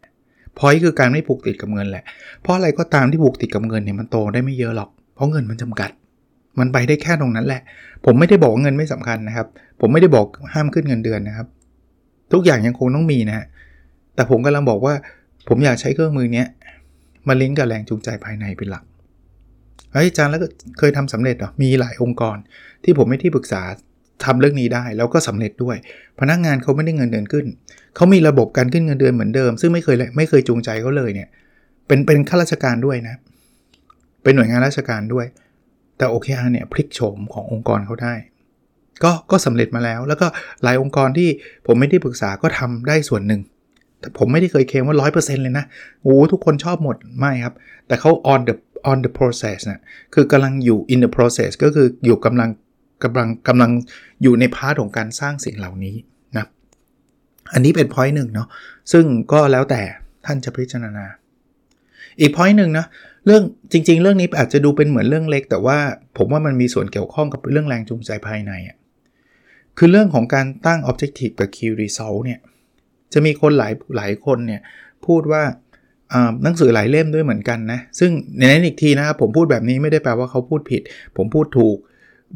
[0.57, 2.03] พอยคือการไม่ผูกติดกับเงินแหละ
[2.41, 5.91] เพราะอะไรก็ตามที่ผูกติดกับเงินเนี่ยมันโตได้ไม่เยอะหรอก เพราะเงินมันจำกัด
[6.59, 7.61] มันไปได้แค่ตรงนั้นแหละ
[8.05, 9.47] ผมไม่ได้บอกเงินไม่สำคัญนะครับ
[9.81, 11.47] ผมไม่ได้บอกห้ามขึ้นเงินเดือนนะครับ
[12.33, 13.45] ทุกอย่างยังคงต้องมีนะฮะ
[14.15, 14.93] แต่ผมกำลังบอกว่า
[15.47, 16.47] ผมอยากใช้เครื่องมือเนี้ย
[17.27, 18.83] มาลิงก์กับแรงจูงใจภายในเป็นหลัก
[19.93, 20.47] เฮ้ยอาจารย์แล้วก็
[20.79, 22.37] เคยทำสำเร็จเหรอมีหลายองค์กร
[22.83, 23.61] ที่ผมไม่ที่ปรึกษา
[24.25, 25.75] ทำเรื่องนี้ได้แล้วก็สำเร็จด้วย
[26.19, 27.45] พนักงานเขาไม่ได้เงินเดือนขึ้น
[27.95, 31.29] เขามีระบบการขึ้นเงินเดือนเหมือนเดิม ซึ่งไม่เคยไม่เคยจูงใจเขาเลยเนี่ย
[31.87, 33.15] เป็นเป็นข้าราชการด้วยนะ
[34.23, 35.25] เป็นหน่วยงานราชการด้วย
[35.97, 38.13] แต่โอเคอาเนี่ยพลิกโฉมขององค์กรเขาได้
[39.03, 40.27] ก็ก็สำเร็จมาแล้ว แล้วก็
[40.63, 41.29] หลายองค์กรที่
[41.65, 43.41] ผมไม่ได้ปรึกษาก็ทำได้ส่วนหนึ่ง
[43.99, 45.65] แต่ผมไม่ได้เคยเคลมว่า 100%เลยนะ
[46.03, 47.55] โอ้ทุกคนชอบหมดไม่ครับ
[47.87, 48.55] แต่เขา on the
[48.91, 49.79] on the process นะ
[50.13, 52.49] คือกำลังอยู่ in the process ก็คืออยู่กำลัง
[53.03, 53.71] กำลังกำลัง
[54.23, 55.95] อยู่ใน part ของการสร้างสิ่งเหล่านี้
[56.37, 56.45] นะ
[57.53, 58.47] อันนี้เป็น point หนึ่งเนาะ
[58.91, 59.81] ซึ่งก็แล้วแต่
[60.25, 61.05] ท่านจะพิจารณา
[62.19, 62.85] อีก point หนึ่งนะ
[63.27, 65.77] เรื่องจริง ๆ เรื่องนี้อาจจะดูเป็นเหมือนเรื่องเล็ก แต่ว่า
[66.17, 68.77] ผมว่ามันมีส่วนเกี่ยวข้องกับเรื่องแรงจูงใจภายในอะ
[69.77, 72.39] คือเรื่องของการตั้ง objective กับ key result เนี่ย
[73.13, 74.61] จะมีคนหลายหลายคนเนี่ย
[75.05, 75.43] พูดว่า
[76.43, 80.81] หนังสือหลายเล่มด้วยเหมือนกันนะ ซึ่งในนั้นอีกทีนะครับผมพูดแบบนี้ไม่ได้แปลว่าเขาพูดผิด
[81.17, 81.77] ผมพูดถูก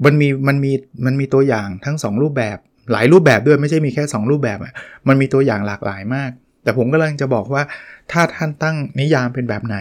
[0.05, 0.71] มันมีมันมี
[1.05, 2.57] มันมีตัวอย่างทั้ง 2 รูปแบบ
[2.91, 4.73] หลายรูปแบบด้วยไม่ใช่มีแค่ 2 รูปแบบอะ
[5.07, 6.31] มันมีตัวอย่างหลากหลายมาก
[6.63, 7.63] แต่ผมก็เลยจะบอกว่า
[8.11, 9.77] ถ้าท่านตั้งนิยามเป็นแบบไหน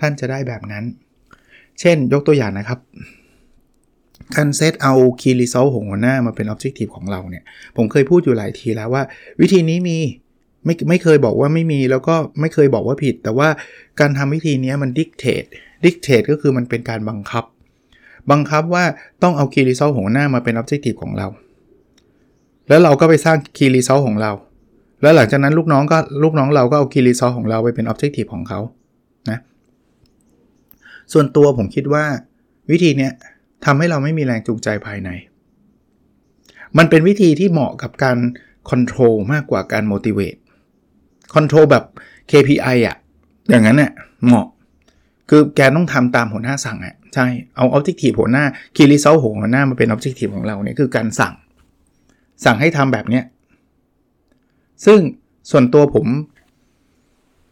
[0.00, 0.84] ท่านจะได้แบบนั้น
[1.80, 2.78] เช่นยกตัวอย่างนะครับ
[4.36, 7.44] การเซตเอาคีรีโซลของหัวหน้ามาเป็นออบเจกตีฟของเราเนี่ย
[7.76, 9.02] ผมเคยพูดอยู่หลายทีแล้วว่า
[9.40, 9.98] วิธีนี้มี
[10.64, 13.48] ไม่ไม่เคยบอกว่าไม่มีแล้วก็ไม่เคยบอกว่าผิด แต่ว่า
[14.00, 17.44] การทำวิธีนี้มัน dictate dictate ก็คือมันเป็นการบังคับ
[18.30, 18.84] บังคับว่า
[19.22, 21.26] ต้องเอา key result ของหัวหน้ามาเป็น objective ของเรา
[22.68, 24.32] แล้วเราก็ไปสร้าง key result ของเรา
[25.02, 28.60] แล้วหลังจากนั้นลูกน้องก็ลูกน้องเราก็เอา key result ของเราไปเป็น objective ของเขา
[29.30, 29.38] นะ
[31.12, 32.04] ส่วนตัวผมคิดว่า
[32.70, 33.08] วิธีนี้
[33.64, 35.10] ทำให้เราไม่มีแรงจูงใจภายใน
[36.78, 38.18] มันเป็นวิธีที่เหมาะกับการ
[38.70, 40.38] คอนโทรลมากกว่าการ motivate
[41.34, 41.84] คอนโทรลแบบ
[42.30, 42.96] KPI อะ่ะ
[43.50, 43.92] อย่างนั้นเนี่ย
[44.26, 44.46] เหมาะ
[45.30, 48.44] คือแกต้องทำตามหัวหน้าสั่งอะ่ะ ใช่ เอา objective หัวหน้า
[48.76, 51.34] key result หัวหน้ามาเป็น objective ของเราเนี่ยคือการสั่ง
[52.44, 53.24] สั่งให้ทำแบบเนี้ย
[54.86, 54.98] ซึ่ง
[55.50, 56.06] ส่วนตัวผม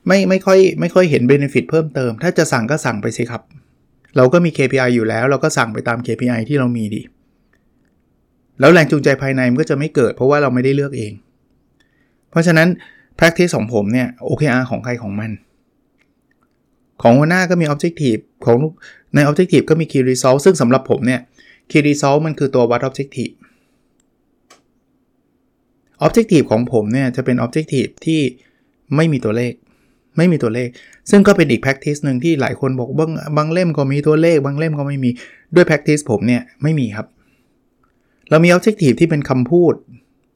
[0.06, 3.42] ไม่ไม่ค่อยไม่ค่อยเห็น benefit เพิ่มเติม ถ้าจะสั่งก็สั่งไปสิครับ
[4.16, 7.02] เราก็มี KPI อยู่แล้ว เราก็สั่งไปตาม KPI ที่เรามีดี
[8.60, 11.12] แล้วแรงจูงใจภายในมันก็จะไม่เกิดเพราะว่าเราไม่ได้เลือกเอง
[12.30, 12.68] เพราะฉะนั้น
[13.18, 15.30] practice ของผมเนี่ย OKR ของใครของมัน
[17.02, 18.58] ของหัวหน้าก็มี Objective ของ
[19.14, 21.20] ใน Objective ก็มี Key Result ซึ่งสำหรับผมเนี่ย
[21.70, 23.34] Key Result มันคือตัววัด Objective
[26.06, 28.20] Objective ของผมเนี่ยจะเป็น Objective ที่
[28.96, 29.52] ไม่มีตัวเลข
[30.16, 30.68] ไม่มีตัวเลข
[31.10, 35.10] ซึ่งก็เป็นอีก practice หนึ่งที่หลายคนบอกบางบางเล่มก็มีตัวเลข บางเล่มก็ไม่มี
[35.54, 37.06] ด้วย practice ผมเนี่ยไม่มีครับ
[38.30, 39.74] เรามี Objective ที่เป็นคำพูด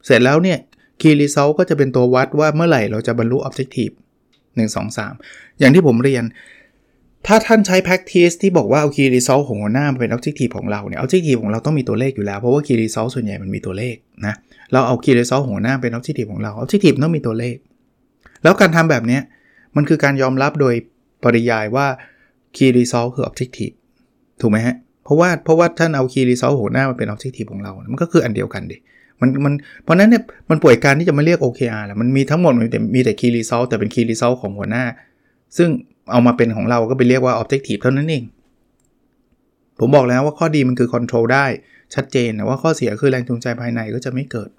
[0.05, 0.59] เสร็จแล้วเนี่ย
[1.01, 3.93] Key Result ก็จะเป็นตัววัดว่าเมื่อไหร่เราจะบรรลุ Objective
[4.55, 6.23] 1 2 3 อย่างที่ผมเรียน
[7.27, 13.95] ถ้าท่านใช้ practice ที่บอกว่าเอา key result ของหัวหน้ามาเป็น objective ของเราเนี่ย objective ของเราต้องมีตัวเลขอยู่แล้ว เพราะว่า key result ส่วนใหญ่มันมีตัวเลข
[14.25, 14.35] นะ
[14.71, 17.55] เราเอา key result ของหัวหน้าเป็น objective ของเรา objective ต้องมีตัวเลข
[18.43, 19.19] แล้วการทำแบบนี้
[19.75, 20.73] มันคือการยอมรับโดย
[21.23, 21.87] ปริยายว่า
[22.55, 23.73] key result คือ objective
[24.41, 28.77] ถูกไหมฮะ เพราะว่าเพราะว่าท่านเอา key result หัวหน้ามาเป็น objective ของเรา มันก็คืออันเดียวกันดิ
[29.21, 34.83] มันมันเพราะนั้นเนี่ยมันป่วยการที่จะมาเรียก OKR แหละมันมีทั้งหมดมีแต่มีแต่ key result แต่เป็น key result ของหัวหน้า
[35.57, 35.69] ซึ่ง
[36.11, 38.23] เอามาเป็นของเราก็ไปเรียกว่า objective เท่านั้นเอง
[39.79, 41.45] ผมบอกแล้วว่าข้อดีมันคือ control ได้
[41.95, 44.49] ชัดเจนแต่ว่าข้อเสียคือแรงจูงใจภายในก็จะไม่เกิด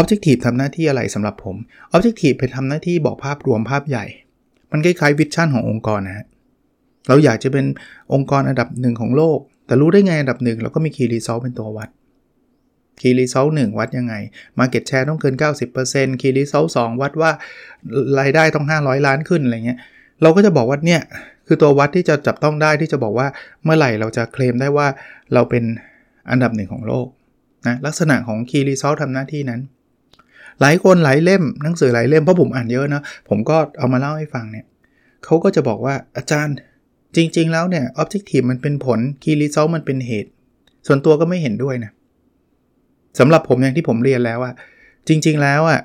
[0.00, 1.56] objective ทำหน้าที่อะไรสำหรับผม
[1.94, 4.06] objective เป็นทำหน้าที่บอกภาพรวมภาพใหญ่
[4.72, 6.26] มันคล้ายๆ vision ขององค์กรนะฮะ
[7.08, 7.66] เราอยากจะเป็น
[8.14, 11.88] องค์กรอันดับหนึ่งของโลก แต่รู้ได้ไงอันดับหนึ่งเราก็มี key result เป็นตัววัด
[13.00, 14.14] key result หนึ่งวัดยังไง
[14.58, 15.34] Market Share ต้องเกิน
[15.78, 17.30] 90% key result สองวัดว่า
[18.20, 19.78] รายได้ต้อง 500 ล้านขึ้นอะไรเงี้ย
[20.22, 21.02] เราก็จะบอกว่าเนี่ย
[21.46, 23.26] คือตัววัดที่จะจับต้องได้ที่จะบอกว่า
[23.64, 24.86] เมื่อไหร่เราจะเคลมได้ว่า
[25.34, 25.64] เราเป็น
[26.30, 27.06] อันดับหนึ่งของโลก
[27.66, 29.60] นะลักษณะของคีรีเซลทำหน้าที่นั้น
[30.60, 34.66] หลายคนหลายเล่มหนังสือหลายเล่มเพราะผมอ่านเยอะนะผมก็เอามาเล่าให้ฟังเนี่ย
[35.24, 36.56] เขาก็จะบอกว่าอาจารย์
[37.16, 40.30] จริง ๆ แล้วเนี่ยออบเจกตีฟมันเป็นผลคีรีเซลมันเป็นเหตุ
[40.86, 41.92] ส่วนตัวก็ไม่เห็นด้วยนะ
[43.18, 44.54] สำหรับผมอย่างที่ผมเรียนแล้วอะ
[45.08, 45.80] จริง ๆ แล้วอะ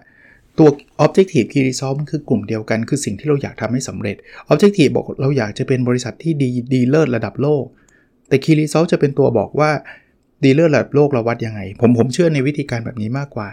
[0.58, 0.70] ตัว
[1.04, 4.16] Objective Key Result มันคือกลุ่มเดียวกันคือสิ่งที่เราอยากทำให้สำเร็จ
[4.52, 7.64] Objective บอกเราอยากจะเป็นบริษัทที่ดีดีเลิศระดับโลก
[8.28, 9.72] แต่ Key Result จะเป็นตัวบอกว่า
[10.44, 13.48] ดีลเลอร์ระดับโลกเราวัดยังไง ผมผมเชื่อในวิธีการแบบนี้มากกว่า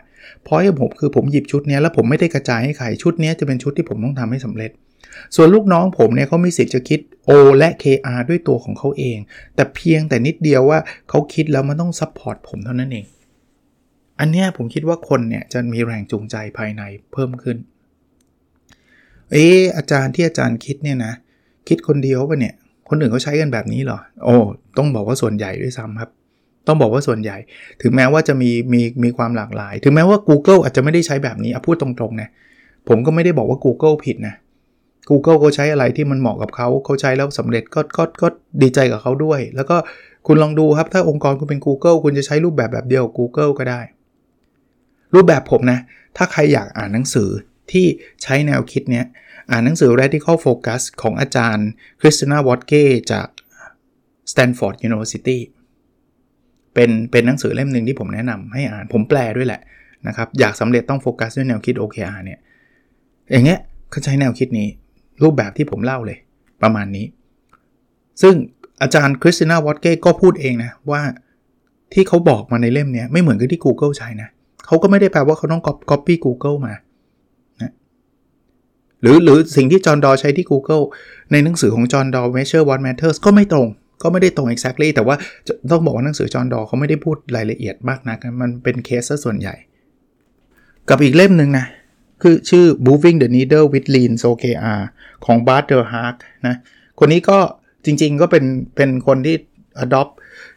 [0.45, 4.71] เพราะผมคือผมหยิบชุดนี้แล้วผมไม่ได้กระจายให้ใครชุดนี้จะเป็นชุดที่ผมต้องทำให้สำเร็จ
[5.37, 9.19] ส่วนลูกน้องผมเนี่ยเขามีสิทธิ์จะคิด O และ KR ด้วยตัวของเขาเอง
[9.55, 13.05] แต่เพียงแต่นิดเดียวว่าเขาคิดแล้วมันต้อง support ผมเท่านั้นเอง
[14.21, 17.57] อันเนี้ยผมคิดว่าคนเนี่ยจะมีแรงจูงใจภายในเพิ่มขึ้น
[19.33, 21.13] เอออาจารย์ที่อาจารย์คิดเนี่ยนะ
[21.69, 22.55] คิดคนเดียวปะเนี่ย
[22.89, 24.35] คนอื่นเขาใช้กันแบบนี้เหรอ โอ้
[24.79, 26.11] ต้องบอกว่าส่วนใหญ่ด้วยซ้ำครับ
[26.67, 27.37] ต้องบอกว่าส่วนใหญ่
[27.83, 32.29] ถึงแม้ว่าจะมีมีมีความหลากหลาย ถึงแม้ว่า Google อาจจะไม่ได้ใช้แบบนี้อพูดตรงๆนะ
[32.89, 34.35] ผมก็ไม่ได้บอกว่า Google ผิดนะ
[35.11, 38.29] Google เขาใช้อะไรที่มันเหมาะกับเขาเขาใช้แล้วสำเร็จก็ก็ก็
[38.63, 39.77] ดีใจกับเขาด้วย แล้วก็
[40.27, 43.81] คุณลองดูครับ ถ้าองค์กรคุณเป็น Google คุณจะใช้รูปแบบแบบเดียว Google ก็ได้
[45.14, 45.79] รูปแบบผมนะ
[46.16, 47.29] ถ้าใครอยากอ่านหนังสือ
[47.73, 47.87] ที่
[48.23, 49.07] ใช้แนวคิดเนี้ย
[49.51, 51.68] อ่านหนังสือ Radical Focus ของอาจารย์
[52.01, 53.29] คริสตินาวอตเก้จาก
[54.31, 55.38] Stanford University
[56.75, 59.61] เป็นเป็นหนังสือเล่มหนึ่งที่ผมแนะนำให้อ่านผมแปลด้วยแหละ
[60.07, 62.38] นะครับอยากสำเร็จต้องโฟกัสด้วยแนวคิด OKR เนี่ย
[63.33, 64.68] อย่างเงี้ยเขาใช้แนวคิดนี้
[65.23, 66.18] รูปแบบที่ผมเล่าเลย
[66.62, 67.07] ประมาณนี้
[68.23, 68.35] ซึ่ง
[68.83, 71.03] อาจารย์คริสตินาวอตเก้ก็พูดเองนะว่า
[71.92, 74.29] ที่เขาบอกมาในเล่มนี้ไม่เหมือนกับที่ Google ใช้นะ
[74.69, 76.75] เขาก็ไม่ได้แปลว่าเขาต้อง copy Google มา
[79.03, 80.85] หรือหรือสิ่งที่จอห์นดอใช้ที่ Google
[81.33, 83.69] ในหนังสือของจอห์นดอ Measure What Matters ก็ไม่ตรง
[84.03, 85.17] ก็ไม่ได้ตรง exactly แต่ว่า
[85.71, 89.55] ต้องบอกว่าหนังสือจอห์นดอเขาไม่ได้พูดรายละเอียดมากนะักมันเป็นเคสซะส่วนใหญ่
[90.89, 91.67] กับอีกเล่มหนึ่งนะ
[92.23, 94.83] คือชื่อ Moving the Needle with Lean OKR
[95.25, 96.15] ของ Bart d e r h a g
[96.47, 96.57] นะ
[96.99, 97.39] คนนี้ก็
[97.85, 98.45] จริงๆก็เป็น
[98.77, 99.37] เป็นคนที่
[99.85, 100.13] adopt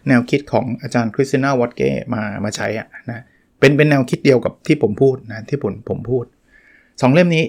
[0.08, 3.24] แนวคิดของอาจารย์คริสติน่าวอตเก้มามาใช้อะนะ
[3.62, 6.26] เป็นเป็นแนวคิดเดียวกับที่ผมพูดนะที่ผมผมพูด
[7.02, 7.46] สองเล่มนี้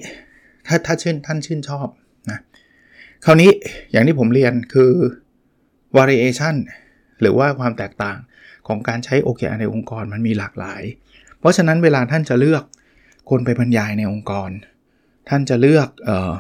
[0.67, 1.89] ถ้าถ้าชื่นท่านชื่นชอบ
[2.31, 2.39] นะ
[3.25, 3.51] คราวนี้
[3.93, 4.93] อย่างที่ผมเรียนคือ
[5.97, 6.57] variation
[7.21, 8.19] หรือว่าความแตกต่าง
[8.69, 10.83] ของการใช้ OKR ในองค์กรมันมีหลากหลาย
[11.39, 12.65] เพราะฉะนั้นเวลาท่านจะเลือก
[13.31, 14.51] คนไปบรรยายในองค์กร
[15.29, 16.33] ท่านจะเลือกออ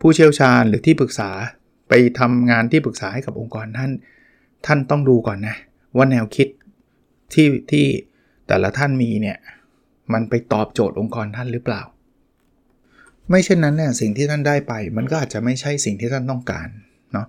[0.00, 1.30] ผู้เชี่ยวชาญหรือที่ปรึกษา
[1.88, 3.90] ไปทำงานที่ปรึกษาให้กับองค์กรท่าน
[4.66, 5.56] ท่านต้องดูก่อนนะ
[5.96, 6.48] ว่าแนวคิด
[7.34, 7.86] ที่ที่
[8.48, 9.38] แต่ละท่านมีเนี่ย
[10.12, 11.82] มันไปตอบโจทย์องค์กรท่านหรือเปล่า
[13.30, 16.68] ไม่เช่นนั้นเนี่ยสิ่งที่ท่านได้ไป มันก็อาจจะไม่ใช่สิ่งที่ท่านต้องการ
[17.12, 17.26] เนาะ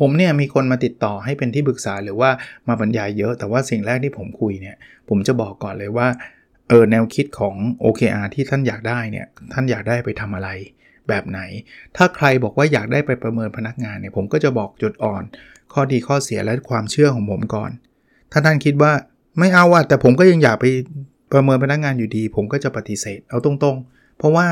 [0.00, 2.30] ผมเนี่ยมีคนมาติดต่อให้เป็นที่ปรึกษาหรือว่า
[2.68, 4.76] มาบรรยายเยอะ แต่ว่าสิ่งแรกที่ผมคุยเนี่ย
[5.08, 6.08] ผมจะบอกก่อนเลยว่า
[6.68, 10.48] เออแนวคิดของ OKR ที่ท่านอยากได้เนี่ยท่านอยากได้ไปทำอะไร
[11.08, 11.40] แบบไหน
[11.96, 15.22] ถ้าใครบอกว่าอยากได้ไปประเมินพนักงานเนี่ยผมก็จะบอกจุดอ่อน
[15.72, 17.70] ข้อดีข้อเสียและความเชื่อของผมก่อน
[18.32, 18.92] ถ้าท่านคิดว่า
[19.40, 20.64] ไม่เอาอะแต่ผมก็ยังอยากไป
[21.32, 24.46] ประเมินพนักงานอยู่ดี ผมก็จะปฏิเสธ เอาตรงๆ เพราะว่า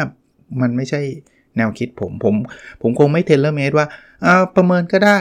[0.60, 1.00] มันไม่ใช่
[1.56, 2.34] แนวคิดผมผม
[2.82, 3.86] ผมคงไม่เทเลเมดว่า
[4.56, 5.18] ประเมินก็ได้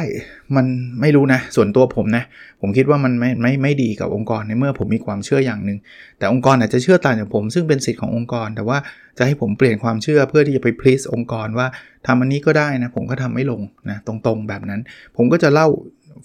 [0.56, 0.66] มัน
[1.02, 2.24] ไม่รู้นะ ส่วนตัวผมนะ
[2.62, 5.78] ผมคิดว่ามันไม่ไม่ไม่ดีกับองค์กรในเมื่อผมมีความเชื่ออย่างหนึ่ง
[6.18, 8.78] แต่องค์กรอาจจะเชื่อต่างจากผม ซึ่งเป็นสิทธิ์ขององค์กร แต่ว่า
[9.18, 11.68] จะให้ผมเปลี่ยนความเชื่อเพื่อที่จะไป please องค์กรว่า
[12.08, 14.82] ทำอันนี้ก็ได้นะ ผมก็ทำไม่ลงนะตรงๆแบบนั้น
[15.16, 15.68] ผมก็จะเล่า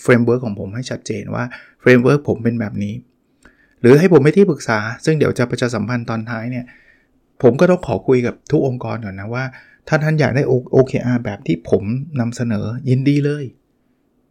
[0.03, 1.45] framework ของผมให้ชัดเจนว่า
[1.81, 2.95] framework ผมเป็นแบบนี้
[3.83, 6.65] หรือให้ผมไปที่ปรึกษา ซึ่งเดี๋ยวจะประชาสัมพันธ์ตอนท้ายเนี่ย
[7.43, 9.45] ผมก็ต้องขอคุยกับทุกองค์กรก่อนนะว่า
[9.89, 10.43] ถ้าท่านอยากได้
[10.75, 11.85] OKR แบบที่ผม
[12.21, 13.45] นำเสนอยินดีเลย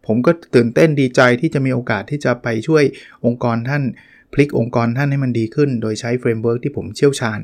[0.07, 2.83] ผมก็ตื่นเต้นดีใจที่จะมีโอกาสที่จะไปช่วย
[3.25, 3.83] องค์กรท่าน
[4.33, 7.39] พลิกองค์กรท่านให้มันดีขึ้น โดยใช้ framework ที่ผมเชี่ยวชาญ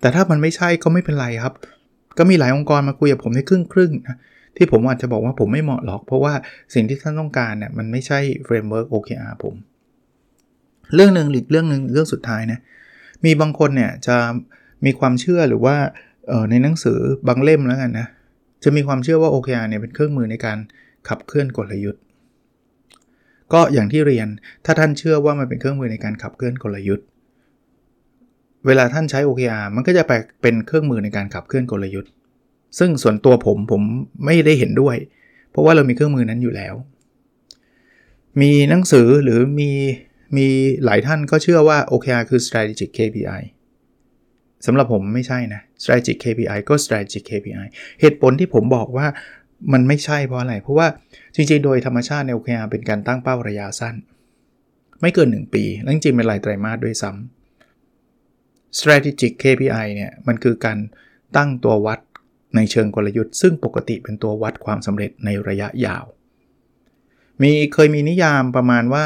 [0.00, 1.54] แต่ถ้ามันไม่ใช่ก็ไม่เป็นไรครับ
[2.18, 4.16] ก็มีหลายองค์กรมาคุยกับผมในครึ่งครึ่งนะ
[4.56, 6.34] ที่ผมอาจจะบอกว่าผมไม่เหมาะหรอก เพราะว่า
[6.74, 9.54] สิ่งที่ท่านต้องการเนี่ยมันไม่ใช่ framework OKR ผม
[10.94, 12.58] เรื่องหนึ่งหรือเรื่องหนึ่งเรื่องสุดท้ายนะ
[13.24, 14.16] มีบางคนเนี่ยจะ
[14.84, 15.76] มีความเชื่อหรือว่า
[16.50, 18.06] ในหนังสือบางเล่มแล้วกันนะ
[18.64, 20.58] จะมีความเชื่อว่า OKR เนี่ยเป็นเครื่องมือในการ
[21.08, 22.02] ขับเคลื่อนกลยุทธ์
[23.52, 24.28] ก็อย่างที่เรียน
[24.64, 27.06] ถ้าท่านเชื่อว่ามันเป็นเครื่องมือในการขับเคลื่อนกลยุทธ์
[28.66, 32.10] เวลาท่านใช้ OKR มันก็จะไปเป็นเครื่องมือในการขับเคลื่อนกลยุทธ์
[32.78, 33.82] ซึ่งส่วนตัวผมผม
[34.24, 34.96] ไม่ได้เห็นด้วย
[35.50, 36.74] เพราะว่าเรามีเครื่องมือนั้นอยู่แล้ว
[38.40, 39.70] มีหนังสือหรือมี
[40.36, 40.48] มี
[40.84, 43.42] หลายท่านก็เชื่อว่า OKR คือ strategic KPI
[44.66, 47.66] สำหรับผมไม่ใช่นะ strategic KPI ก็ strategic KPI
[48.00, 49.06] เหตุผลที่ผมบอกว่า
[49.72, 50.86] มันไม่ใช่เพราะอะไร เพราะว่า
[51.34, 53.96] จริงๆ โดยธรรมชาติใน OKR เป็นการตั้งเป้าระยะสั้น
[55.00, 60.78] ไม่เกิน 1 ปีและจริงๆเป็นรายไตรมาสด้วยซ้ำ strategic KPI เนี่ยมันคือการ
[61.36, 62.00] ตั้งตัววัด
[62.56, 66.04] ในเชิงกลยุทธ์ ซึ่งปกติเป็นตัววัดความสำเร็จในระยะยาว
[67.42, 69.04] มีเคยมีนิยามประมาณว่า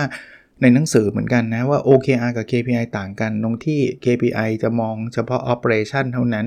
[0.61, 6.47] ในหนังสือเหมือนกันนะว่า OKR กับ KPI ต่างกัน ตรงที่ KPI จะมองเฉพาะ operation เท่านั้น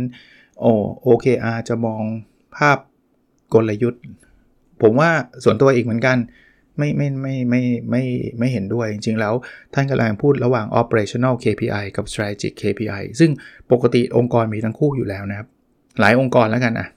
[0.60, 0.66] โอ
[1.06, 2.02] OKR จะมอง
[2.58, 2.78] ภาพ
[3.54, 4.02] กลยุทธ์
[4.82, 5.10] ผมว่า
[5.44, 6.18] ส่วนตัวอีกเหมือนกัน
[6.78, 8.04] ไม่ไม่ไม่ไม่ไม่
[8.40, 9.34] ไม่เห็นด้วย จริงๆแล้ว
[9.74, 13.32] ท่านกำลังพูดระหว่าง operational KPI กับ strategic KPI ซึ่ง
[13.72, 15.48] ปกติองค์กรมีทั้งคู่อยู่แล้วนะครับ
[16.00, 16.88] หลายองค์กรแล้วกันอะ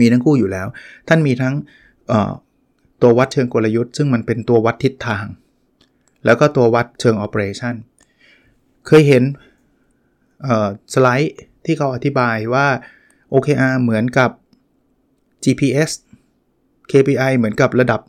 [0.00, 0.66] มีทั้งคู่อยู่แล้ว
[1.08, 1.54] ท่านมีทั้ง
[3.02, 5.24] ตัววัดเชิงกลยุทธ์ ซึ่งมันเป็นตัววัดทิศทาง
[6.24, 7.74] แล้วก็ตัววัดเชิง operation
[8.86, 9.22] เคยเห็น
[10.94, 12.66] สไลด์ที่เขาอธิบายว่า
[13.32, 14.30] OKR เหมือนกับ
[15.44, 15.90] GPS
[16.92, 18.00] KPI เหมือนกับระดับ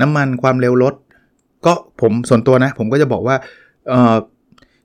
[0.00, 0.94] น้ำมันความเร็วรถ
[1.66, 3.36] ก็ผมส่วนตัวนะ ผมก็จะบอกว่า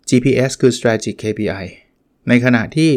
[0.09, 1.65] GPS คือ strategic KPI
[2.29, 2.89] ในขณะที่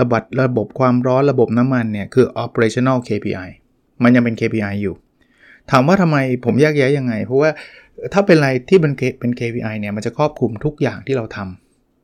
[0.00, 3.48] ระบบระบบความร้อนระบบน้ำมันเนี่ย คือ operational KPI
[4.02, 4.94] มันยังเป็น KPI อยู่
[5.70, 7.50] ถามว่าทำไมผมแยกแยะยังไง เพราะว่า
[8.12, 11.38] ถ้าเป็นอะไรที่เป็นเป็น KPI เนี่ยมันจะครอบคลุมทุกอย่างที่เราท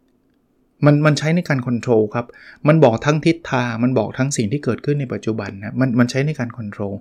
[0.08, 2.26] ำมันมันใช้ในการ control ครับ
[2.68, 6.92] มันบอกทั้งทิศทางมันบอกทั้งสิ่งที่เกิดขึ้นในปัจจุบันนะมันมันใช้ในการ control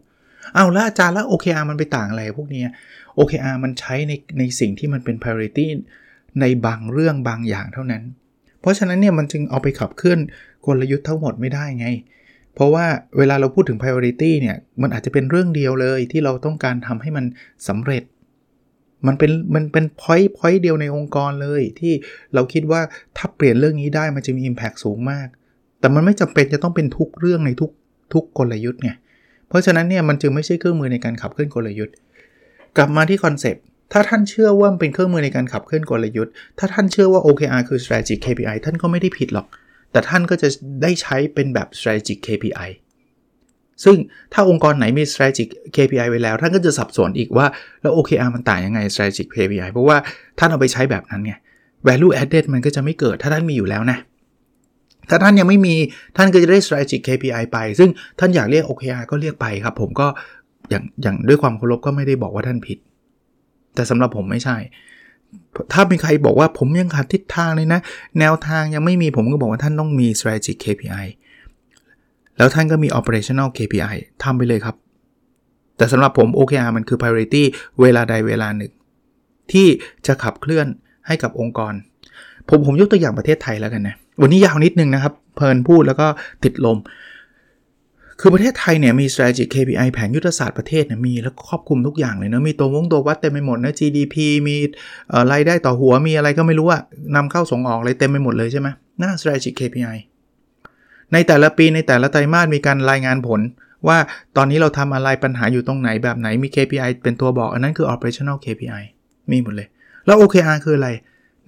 [0.56, 2.64] เอาแล้วอาจารย์แล้ว OKR มันไปต่างอะไรพวกนี้
[3.18, 5.66] OKR มันใช้ในในสิ่งที่มันเป็น priority
[6.42, 8.04] ในบางเรื่องบางอย่างเท่านั้น
[8.62, 10.20] เพราะฉะนั้นเนี่ยมันจึงเอาไปขับเคลื่อน
[10.66, 11.88] กลยุทธ์ทั้งหมดไม่ได้ไง
[12.56, 12.86] เพราะว่า
[13.18, 17.26] เวลาเราพูดถึง priority เนี่ยมันอาจจะเป็นเรื่องเดียวเลยที่เราต้องการทำให้มัน
[17.68, 18.04] สำเร็จ
[19.08, 21.94] มันเป็นมันเป็น point point เดียวในองค์กรเลยที่
[22.34, 22.82] เราคิดว่า
[23.18, 25.28] ถ้าเปลี่ยนเรื่องนี้ได้มันจะมี impact สูงมาก
[25.80, 27.72] แต่มันไม่จำเป็นจะต้องเป็นทุกเรื่องในทุก
[28.14, 28.92] ทุกกลยุทธ์ไง
[29.48, 31.96] เพราะฉะนั้นเนี่ยมันจึงไม่ใช่เครื่องมือในการขับเคลื่อนกลยุทธ์
[32.78, 39.48] กลับมาที่คอนเซปต์ถ้าท่านเชื่อว่ามันเป็นเครื่องมือในการขับเคลื่อนกลยุทธ์ ถ้าท่านเชื่อว่า OKR คือ strategic KPI ท่านก็ไม่ได้ผิดหรอก
[39.92, 40.48] แต่ท่านก็จะ
[40.82, 42.70] ได้ใช้เป็นแบบ strategic KPI
[43.84, 43.96] ซึ่ง
[44.34, 47.46] ถ้าองค์กรไหนมี strategic KPI ไว้แล้ว ท่านก็จะสับสนอีกว่า
[47.82, 49.98] แล้ว OKR มันต่างยังไง strategic KPI เพราะว่า
[50.40, 51.34] ท่านเอาไปใช้แบบนั้นไง
[51.88, 53.98] value added มันก็จะไม่เกิดถ้าท่านมีอยู่แล้วนะ
[55.10, 55.76] ถ้าท่านยังไม่มี
[56.18, 60.08] ท่านก็จะได้ strategic KPI ไป ซึ่งท่านอยากเรียก OKR ก็เรียกไปครับ ผมก็
[60.70, 62.78] อย่างอย่างด้วยความเคารพก็ไม่ได้บอกว่าท่านผิด
[63.76, 64.58] แต่สำหรับผมไม่ใช่
[65.74, 67.80] ถ้ามีใครบอกว่าผมยังขาดทิศทางเลยนะ
[68.20, 71.06] แนวทางยังไม่มีผมก็บอกว่าท่านต้องมี strategic KPI
[72.38, 74.76] แล้วท่านก็มี operational KPI ทำไปเลยครับ
[75.78, 77.44] แต่สำหรับผม OKR มันคือ priority
[77.82, 78.72] เวลาใดเวลาหนึ่ง
[79.52, 79.68] ที่
[80.08, 80.68] จะขับเคลื่อน
[81.08, 81.74] ให้กับองค์กร
[82.50, 86.08] ผมผมยกตัวอย่างประเทศไทยแล้วกันนะ วันนี้ยาวนิดนึงนะครับ เพลินพูดแล้วก็
[86.44, 86.78] ติดลม
[88.22, 94.16] คือประเทศไทยเนี่ยมี strategic KPI แผนยุทธศาสตร์ประเทศเนี่ยมีแล้วครอบคลุมทุกอย่างเลยเนะมีตัววงตัววัดเต็มไปหมดนะ GDP
[94.48, 94.56] มี
[95.32, 96.82] รายได้ต่อหัวมีอะไรก็ไม่รู้อะ
[97.16, 98.68] นำเข้าส่งออกอะไรเต็มไปหมดเลยใช่ไหม
[99.00, 99.98] หน่า strategic KPI
[101.14, 103.42] ในแต่ละปีในแต่ละไตรมาสมีการรายงานผล
[103.88, 103.98] ว่า
[104.38, 108.84] ตอนนี้เราทำอะไรปัญหาอยู่ตรงไหนแบบไหนมี KPI เป็นตัวบอก อันนั้นคือ operational KPI
[109.32, 109.68] มีหมดเลย
[110.06, 110.90] แล้ว OKR คืออะไร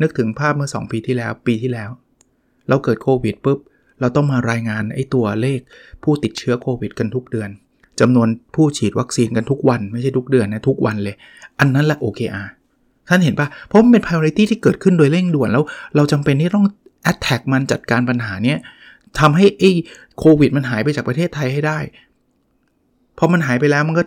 [0.02, 1.90] นึกถึงภาพเมื่อ 2 ปีที่แล้ว ปีที่แล้ว
[2.70, 3.60] เราเกิดโควิดปุ๊บ
[4.00, 5.60] เราต้องมารายงานไอ้ตัวเลข
[6.04, 7.50] ผู้ติดเชื้อโควิดกันทุกเดือน
[8.00, 11.16] จำนวนผู้ฉีดวัคซีนกันทุกวันไม่ใช่ทุกเดือนนะทุกวันเลย
[11.60, 12.48] อันนั้นแหละ OKR
[13.10, 15.64] ท่านเห็นปะเพราะมันเป็น priority ที่เกิดขึ้นโดยเร่งด่วนแล้ว
[15.96, 16.66] เราจำเป็นที่ต้อง
[17.12, 18.58] attack มันจัดการปัญหาเนี้ย
[19.20, 19.72] ทำให้ไอ้
[20.20, 21.80] โควิดมันหายไปจากประเทศไทยให้ได้
[23.18, 24.04] พอมันหายไปแล้วมันก็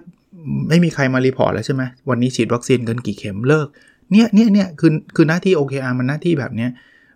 [0.68, 3.66] ไม่มีใครมา report แล้วใช่ไหมวันนี้ฉีดวัคซีนกันกี่เข็มเลิก
[4.12, 6.71] เนี่ยเนี่ยเนี่ยคือคือหน้าที่ OKR มันหน้าที่แบบเนี้ย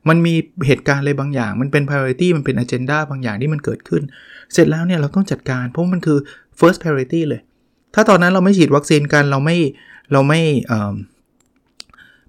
[0.08, 0.34] มันมี
[0.66, 4.02] เหตุการณ์อะไรบางอย่าง มันเป็น priority มันเป็น agenda บางอย่างที่มันเกิดขึ้น
[4.52, 6.18] เสร็จแล้วเนี่ยเราต้องจัดการเพราะมันคือ
[6.58, 7.40] first priority เลย
[7.94, 9.56] ถ้าตอนนั้นเราไม่ฉีดวัคซีนกันเราไม่
[10.12, 10.40] เราไม่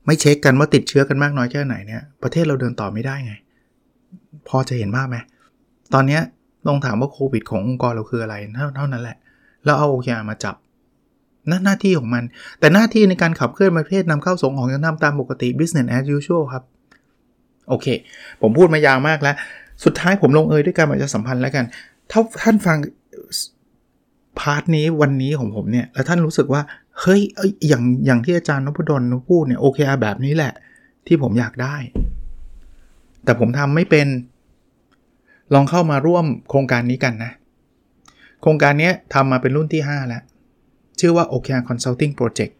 [0.06, 3.34] ไม่เช็คกันว่าติดเชื้อกันมากน้อยแค่ไหนเนี่ยประเทศเราเดินต่อไม่ได้ไง
[4.48, 5.18] พอจะเห็นภาพไหม
[5.94, 6.20] ตอนนี้
[6.68, 8.36] ลองถามว่าโควิดขององค์กรเราคืออะไร
[8.76, 9.18] เท่านั้นแหละ
[9.66, 10.56] แล้วเอาโอเคมาจับ
[11.50, 12.24] นั่นหน้าที่ของมัน
[12.60, 16.64] แต่หน้าที่ในการขับเคลื่อนประเทศนำเข้าส่งออกยังทำตามปกติ business as usual ครับ
[17.70, 17.88] โอเค
[18.42, 19.36] ผมพูดมายาวมากแล้ว
[19.84, 21.66] สุดท้ายผมลงเอยด้วยการประชาสัมพันธ์แล้วกัน
[22.12, 22.78] ถ้าท่านฟัง
[24.40, 26.62] พาร์ทนี้วันนี้ของผมเนี่ย แล้วท่านรู้สึกว่า
[27.02, 27.22] เฮ้ย
[27.68, 30.54] อย่างอย่างที่อาจารย์นพดลพูดเนี่ยโอเคอาแบบนี้แหละ
[31.08, 31.76] ที่ผมอยากได้
[33.24, 34.08] แต่ผมทำไม่เป็น
[35.54, 37.32] ลองเข้ามาร่วมโครงการนี้กันนะ
[38.42, 40.24] โครงการนี้ทำมาเป็นรุ่นที่ 5 แล้ว
[41.00, 42.54] ชื่อว่า OKR Consulting Project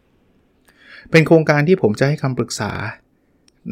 [1.10, 2.72] เป็นโครงการที่ผมจะให้คำปรึกษา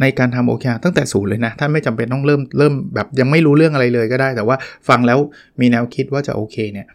[0.01, 4.57] ในการทำโอเคตั้งแต่ศูนย์เลยนะ ท่านไม่จำเป็นต้องเริ่มเริ่มแบบยังไม่รู้เรื่องอะไรเลยก็ได้ แต่ว่า
[4.89, 5.19] ฟังแล้ว
[5.61, 6.87] มีแนวคิดว่าจะโอเคเนี่ย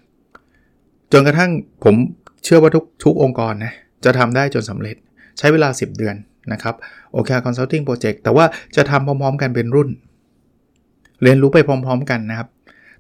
[1.12, 1.52] จนกระทั่ง
[1.84, 1.96] ผม
[2.44, 3.74] เชื่อว่าทุกทุกองค์กรนะ
[4.06, 4.96] จะทำได้จนสำเร็จ
[5.38, 6.16] ใช้เวลา 10 เดือน
[6.54, 6.76] นะครับ
[7.14, 9.90] OKR consulting project แต่ว่าจะทำพร้อมๆกันเป็นรุ่น
[11.22, 12.48] เรียนรู้ไปพร้อม ๆ กันนะครับ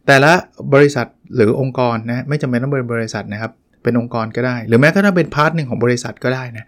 [0.05, 0.31] แต่ละ
[0.73, 3.51] บริษัทหรือองค์กรนะไม่จำเป็นต้องเป็นบริษัทนะครับ
[3.83, 6.65] เป็นองค์กรก็ได้ หรือแม้กระทั่งเป็น part หนึ่งของบริษัทก็ได้นะ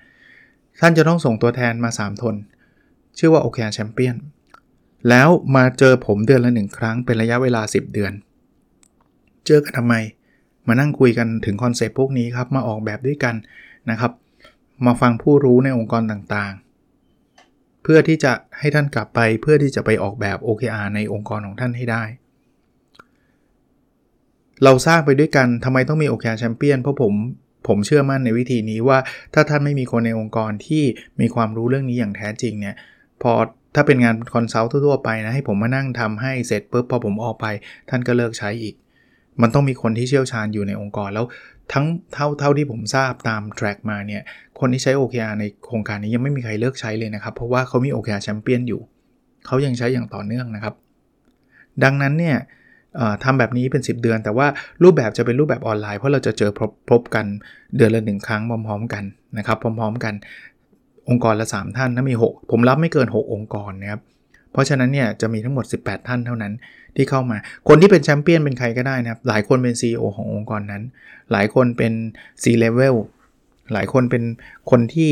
[0.82, 2.36] ท่านจะต้องส่งตัวแทนมา 3 คน
[3.18, 4.16] ชื่อว่า OKR champion
[5.10, 8.14] แล้วมาเจอผมเดือนละหนึ่งครั้งเป็นระยะเวลา 10 เดือน
[9.46, 9.96] เจอกันทำไม
[10.68, 13.36] มานั่งคุยกันถึง concept พวกนี้ครับ มาออกแบบด้วยกัน
[13.90, 14.12] นะครับ
[14.86, 16.69] มาฟังผู้รู้ในองค์กรต่างๆ
[17.92, 22.04] เพื่อที่จะให้ท่านกลับไปเพื่อที่จะไปออกแบบ OKR ในองค์กรของท่านให้ได้
[24.64, 27.14] เราสร้างไปด้วยกันทำไมต้องมี OKR แชมเปี้ยนเพราะผม
[27.68, 29.00] ผมเชื่อมั่นในวิธีนี้ว่า
[29.34, 30.84] ถ้าท่านไม่มีคนในองค์กรที่
[31.22, 32.76] มีความรู้เรื่องนี้อย่างแท้จริงเนี่ย
[33.22, 33.34] พอ
[33.76, 37.46] ถ้าเป็นงาน consult ทั่วไปนะให้ผมมานั่งทำให้เสร็จปุ๊บพอผมออกไป
[37.90, 38.76] ท่านก็เลิกใช้อีก
[39.42, 41.26] มันต้องมีคนที่เชี่ยวชาญอยู่ในองค์กรแล้ว
[41.74, 44.22] ทั้งเท่าเท่าที่ผมทราบตามแทร็กมาเนี่ย
[44.60, 48.82] คนที่ใช้ OKR ในโครงการนี้ยังไม่มีใครเลิกใช้เลยนะครับ เพราะว่าเขามี OKR แชมเปี้ยนอยู่
[49.46, 50.74] เขายังใช้อย่างต่อเนื่องนะครับ
[51.84, 52.38] ดังนั้นเนี่ย
[53.24, 54.48] ทำแบบนี้เป็น 10 เดือน แต่ว่า
[54.84, 57.26] รูปแบบจะเป็นรูปแบบออนไลน์เพราะเราจะเจอพบพบกัน
[57.78, 59.04] เดือนละหนึ่งครั้งพร้อมๆกัน
[59.38, 60.14] นะครับ พร้อม ๆ กัน
[61.10, 64.02] องค์กรละ 3 ท่านถ้ามี 6 ผมรับไม่เกิน 6 องค์กรนะครับ
[64.52, 66.54] เพราะฉะนั้นเนี่ยจะมีทั้งหมด 18 ท่านเท่านั้น
[66.96, 70.84] ที่เข้ามา คนที่เป็นแชมเปี้ยนเป็นใครก็ได้นะครับ หลายคนเป็น CEO ขององค์กรนั้น
[71.32, 71.94] หลายคนเป็น
[72.44, 72.96] C level
[73.74, 74.24] หลายคนเป็น
[74.72, 75.12] คนที่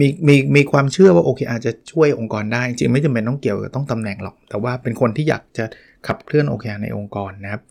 [0.00, 5.64] มีมีมีความเชื่อว่าโอเคอาจจะช่วยองค์กรได้ จริงไม่จำเป็นต้องเกี่ยวกับต้องตำแหน่งหรอก แต่ว่าเป็นคนที่อยากจะ
[6.06, 7.62] ขับเคลื่อนโอเคในองค์กรนะครับ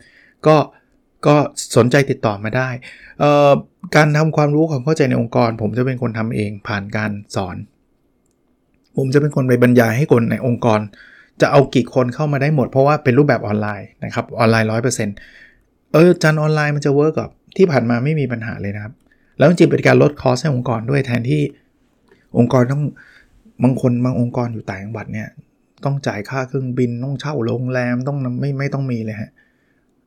[0.48, 0.56] ก็
[1.28, 1.36] ก็
[1.78, 2.70] สนใจติดต่อมาได้
[3.96, 7.56] การทำความรู้ความเข้าใจในองค์กร ผมจะเป็นคนทำเองผ่านการสอน
[8.97, 10.80] ผมจะเป็นคนไปบรรยายให้คนในองค์กร
[11.41, 15.15] จะเอากี่คนเข้ามาได้หมด เพราะว่าเป็นรูปแบบออนไลน์นะครับออนไลน์ร้อยเปอร์เซ็นต์
[15.93, 18.93] เออาจารย์ออนไลน์มันจะ work ครับที่ผ่านมาไม่มีปัญหาเลยนะครับ
[19.38, 21.41] แล้วจริงเป็นการลด cost ให้องค์กรด้วยแทนที่
[22.38, 22.84] องค์กรต้อง
[23.63, 25.27] บางคนบางองค์กรอยู่ต่างจังหวัดเนี่ย
[25.86, 29.32] ต้องจ่ายค่าเครื่องบินต้องเช่าโรงแรมต้องไม่ไม่ต้องมีเลยฮะ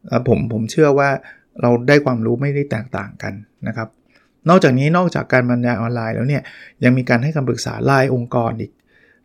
[0.08, 1.08] แล้วผมผมเชื่อว่า
[1.62, 3.34] เราได้ความรู้ไม่ได้แตกต่างกัน
[3.66, 3.88] นะครับ
[4.48, 6.42] นอกจากนี้นอกจากการบรรยายออนไลน์แล้วเนี่ย
[6.84, 8.72] ยังมีการให้คำปรึกษาไลน์องค์กรอีก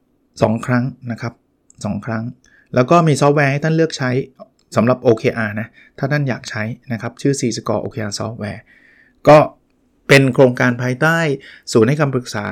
[0.06, 1.34] 2 ครั้งนะครับ
[1.70, 2.24] 2 ครั้ง
[2.76, 4.10] แล้วก็มีซอฟต์แวร์ให้ท่านเลือกใช้
[4.76, 8.62] สำหรับ OKR นะ ถ้าท่านอยากใช้นะครับ ชื่อ C Score OKR Software
[9.28, 9.38] ก็
[10.08, 11.18] เป็นโครงการภายใต้
[11.74, 12.46] ศูนย์ให้คำปรึกษา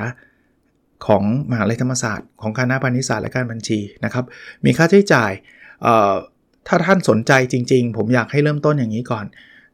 [1.07, 4.25] ของมหาลัยธรรมศาสตร์ ของคณะพาณิชยศาสตร์และการบัญชีนะครับ
[4.65, 5.31] มีค่าใช้จ่าย
[6.67, 9.25] ถ้าท่านสนใจจริง ๆ ผมอยากให้เริ่มต้นอย่างนี้ก่อน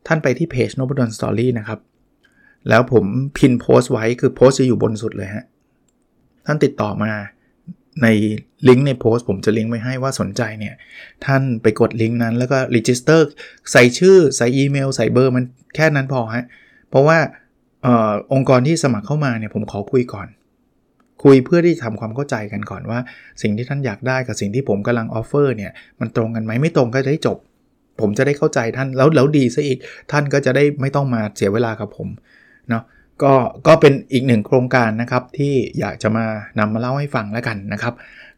[0.07, 1.79] ท่านไปที่เพจ n o b u d o n Story นะครับ
[2.69, 3.05] แล้วผม
[3.37, 5.45] pin โพสต์ไว้คือโพสต์จะอยู่บนสุดเลยฮะ
[6.45, 7.11] ท่านติดต่อมา
[8.03, 8.07] ใน
[8.67, 10.75] ลิงก์ในโพสต์ผมจะลิงก์ไว้ให้ว่าสนใจเนี่ย
[11.25, 13.25] ท่านไปกดลิงก์นั้นแล้วก็ register
[13.71, 15.43] ใส่ชื่อใส่อีเมล ใส่เบอร์มัน
[15.75, 16.45] แค่นั้นพอฮะ
[16.89, 17.17] เพราะว่า
[17.85, 20.27] องค์กรที่สมัครเข้ามาเนี่ยผมขอคุยก่อน
[21.23, 22.99] คุยเพื่อที่ทำความเข้าใจกันก่อนว่า
[23.41, 27.37] สิ่งที่ท่านอยากได้กับสิ่งที่ผมกำลัง offer เนี่ยมันตรงกันไหมไม่ตรงก็จะได้จบ
[28.01, 29.77] ผมจะได้เข้าใจท่านแล้วแล้วดีซะอีก
[30.11, 32.07] ท่านก็จะได้ไม่ต้องมาเสียเวลากับผม
[32.69, 32.83] เนาะ
[33.23, 33.33] ก็
[33.67, 36.25] ก็เป็นอีกหนึ่งโครงการนะครับที่อยากจะมา
[36.59, 37.93] นำมาเล่าให้ฟังแล้วกันนะครับ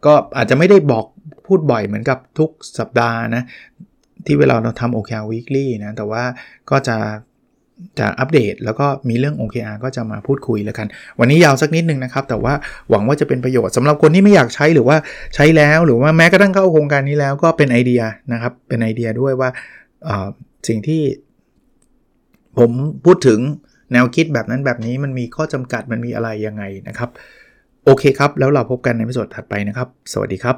[0.05, 1.05] ก็อาจจะไม่ได้บอก
[1.47, 3.43] พูดบ่อยเหมือนกับทุกสัปดาห์นะ
[4.25, 6.23] ที่เวลาเราทำ OKR Weekly นะแต่ว่า
[6.69, 6.97] ก็จะ
[7.99, 10.87] จะอัปเดตแล้วก็มีเรื่อง OKR ก็จะมาพูดคุยแล้วกัน
[11.19, 12.53] วันนี้ยาวสักนิดนึงนะครับ แต่ว่า
[12.89, 14.97] หวังว่าจะเป็นประโยชน์สำหรับคนที่ไม่อยากใช้หรือว่า
[15.35, 18.01] ใช้แล้วหรือว่าแม้กระทั่งเข้าโครงการนี้แล้วก็เป็นไอเดีย
[18.33, 19.49] นะครับ เป็นไอเดียด้วยว่า
[20.67, 21.01] สิ่งที่
[22.57, 22.71] ผม
[23.05, 23.39] พูดถึง
[23.93, 27.09] แนวคิดแบบนั้นแบบนี้มันมีข้อจำกัดมันมีอะไรยังไงนะครับ
[27.85, 30.55] โอเคครับ แล้วเราพบกันในวิดีโอถัดไปนะครับ สวัสดีครับ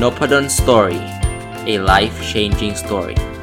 [0.00, 1.00] n o p a d o n Story
[1.72, 3.33] a life changing story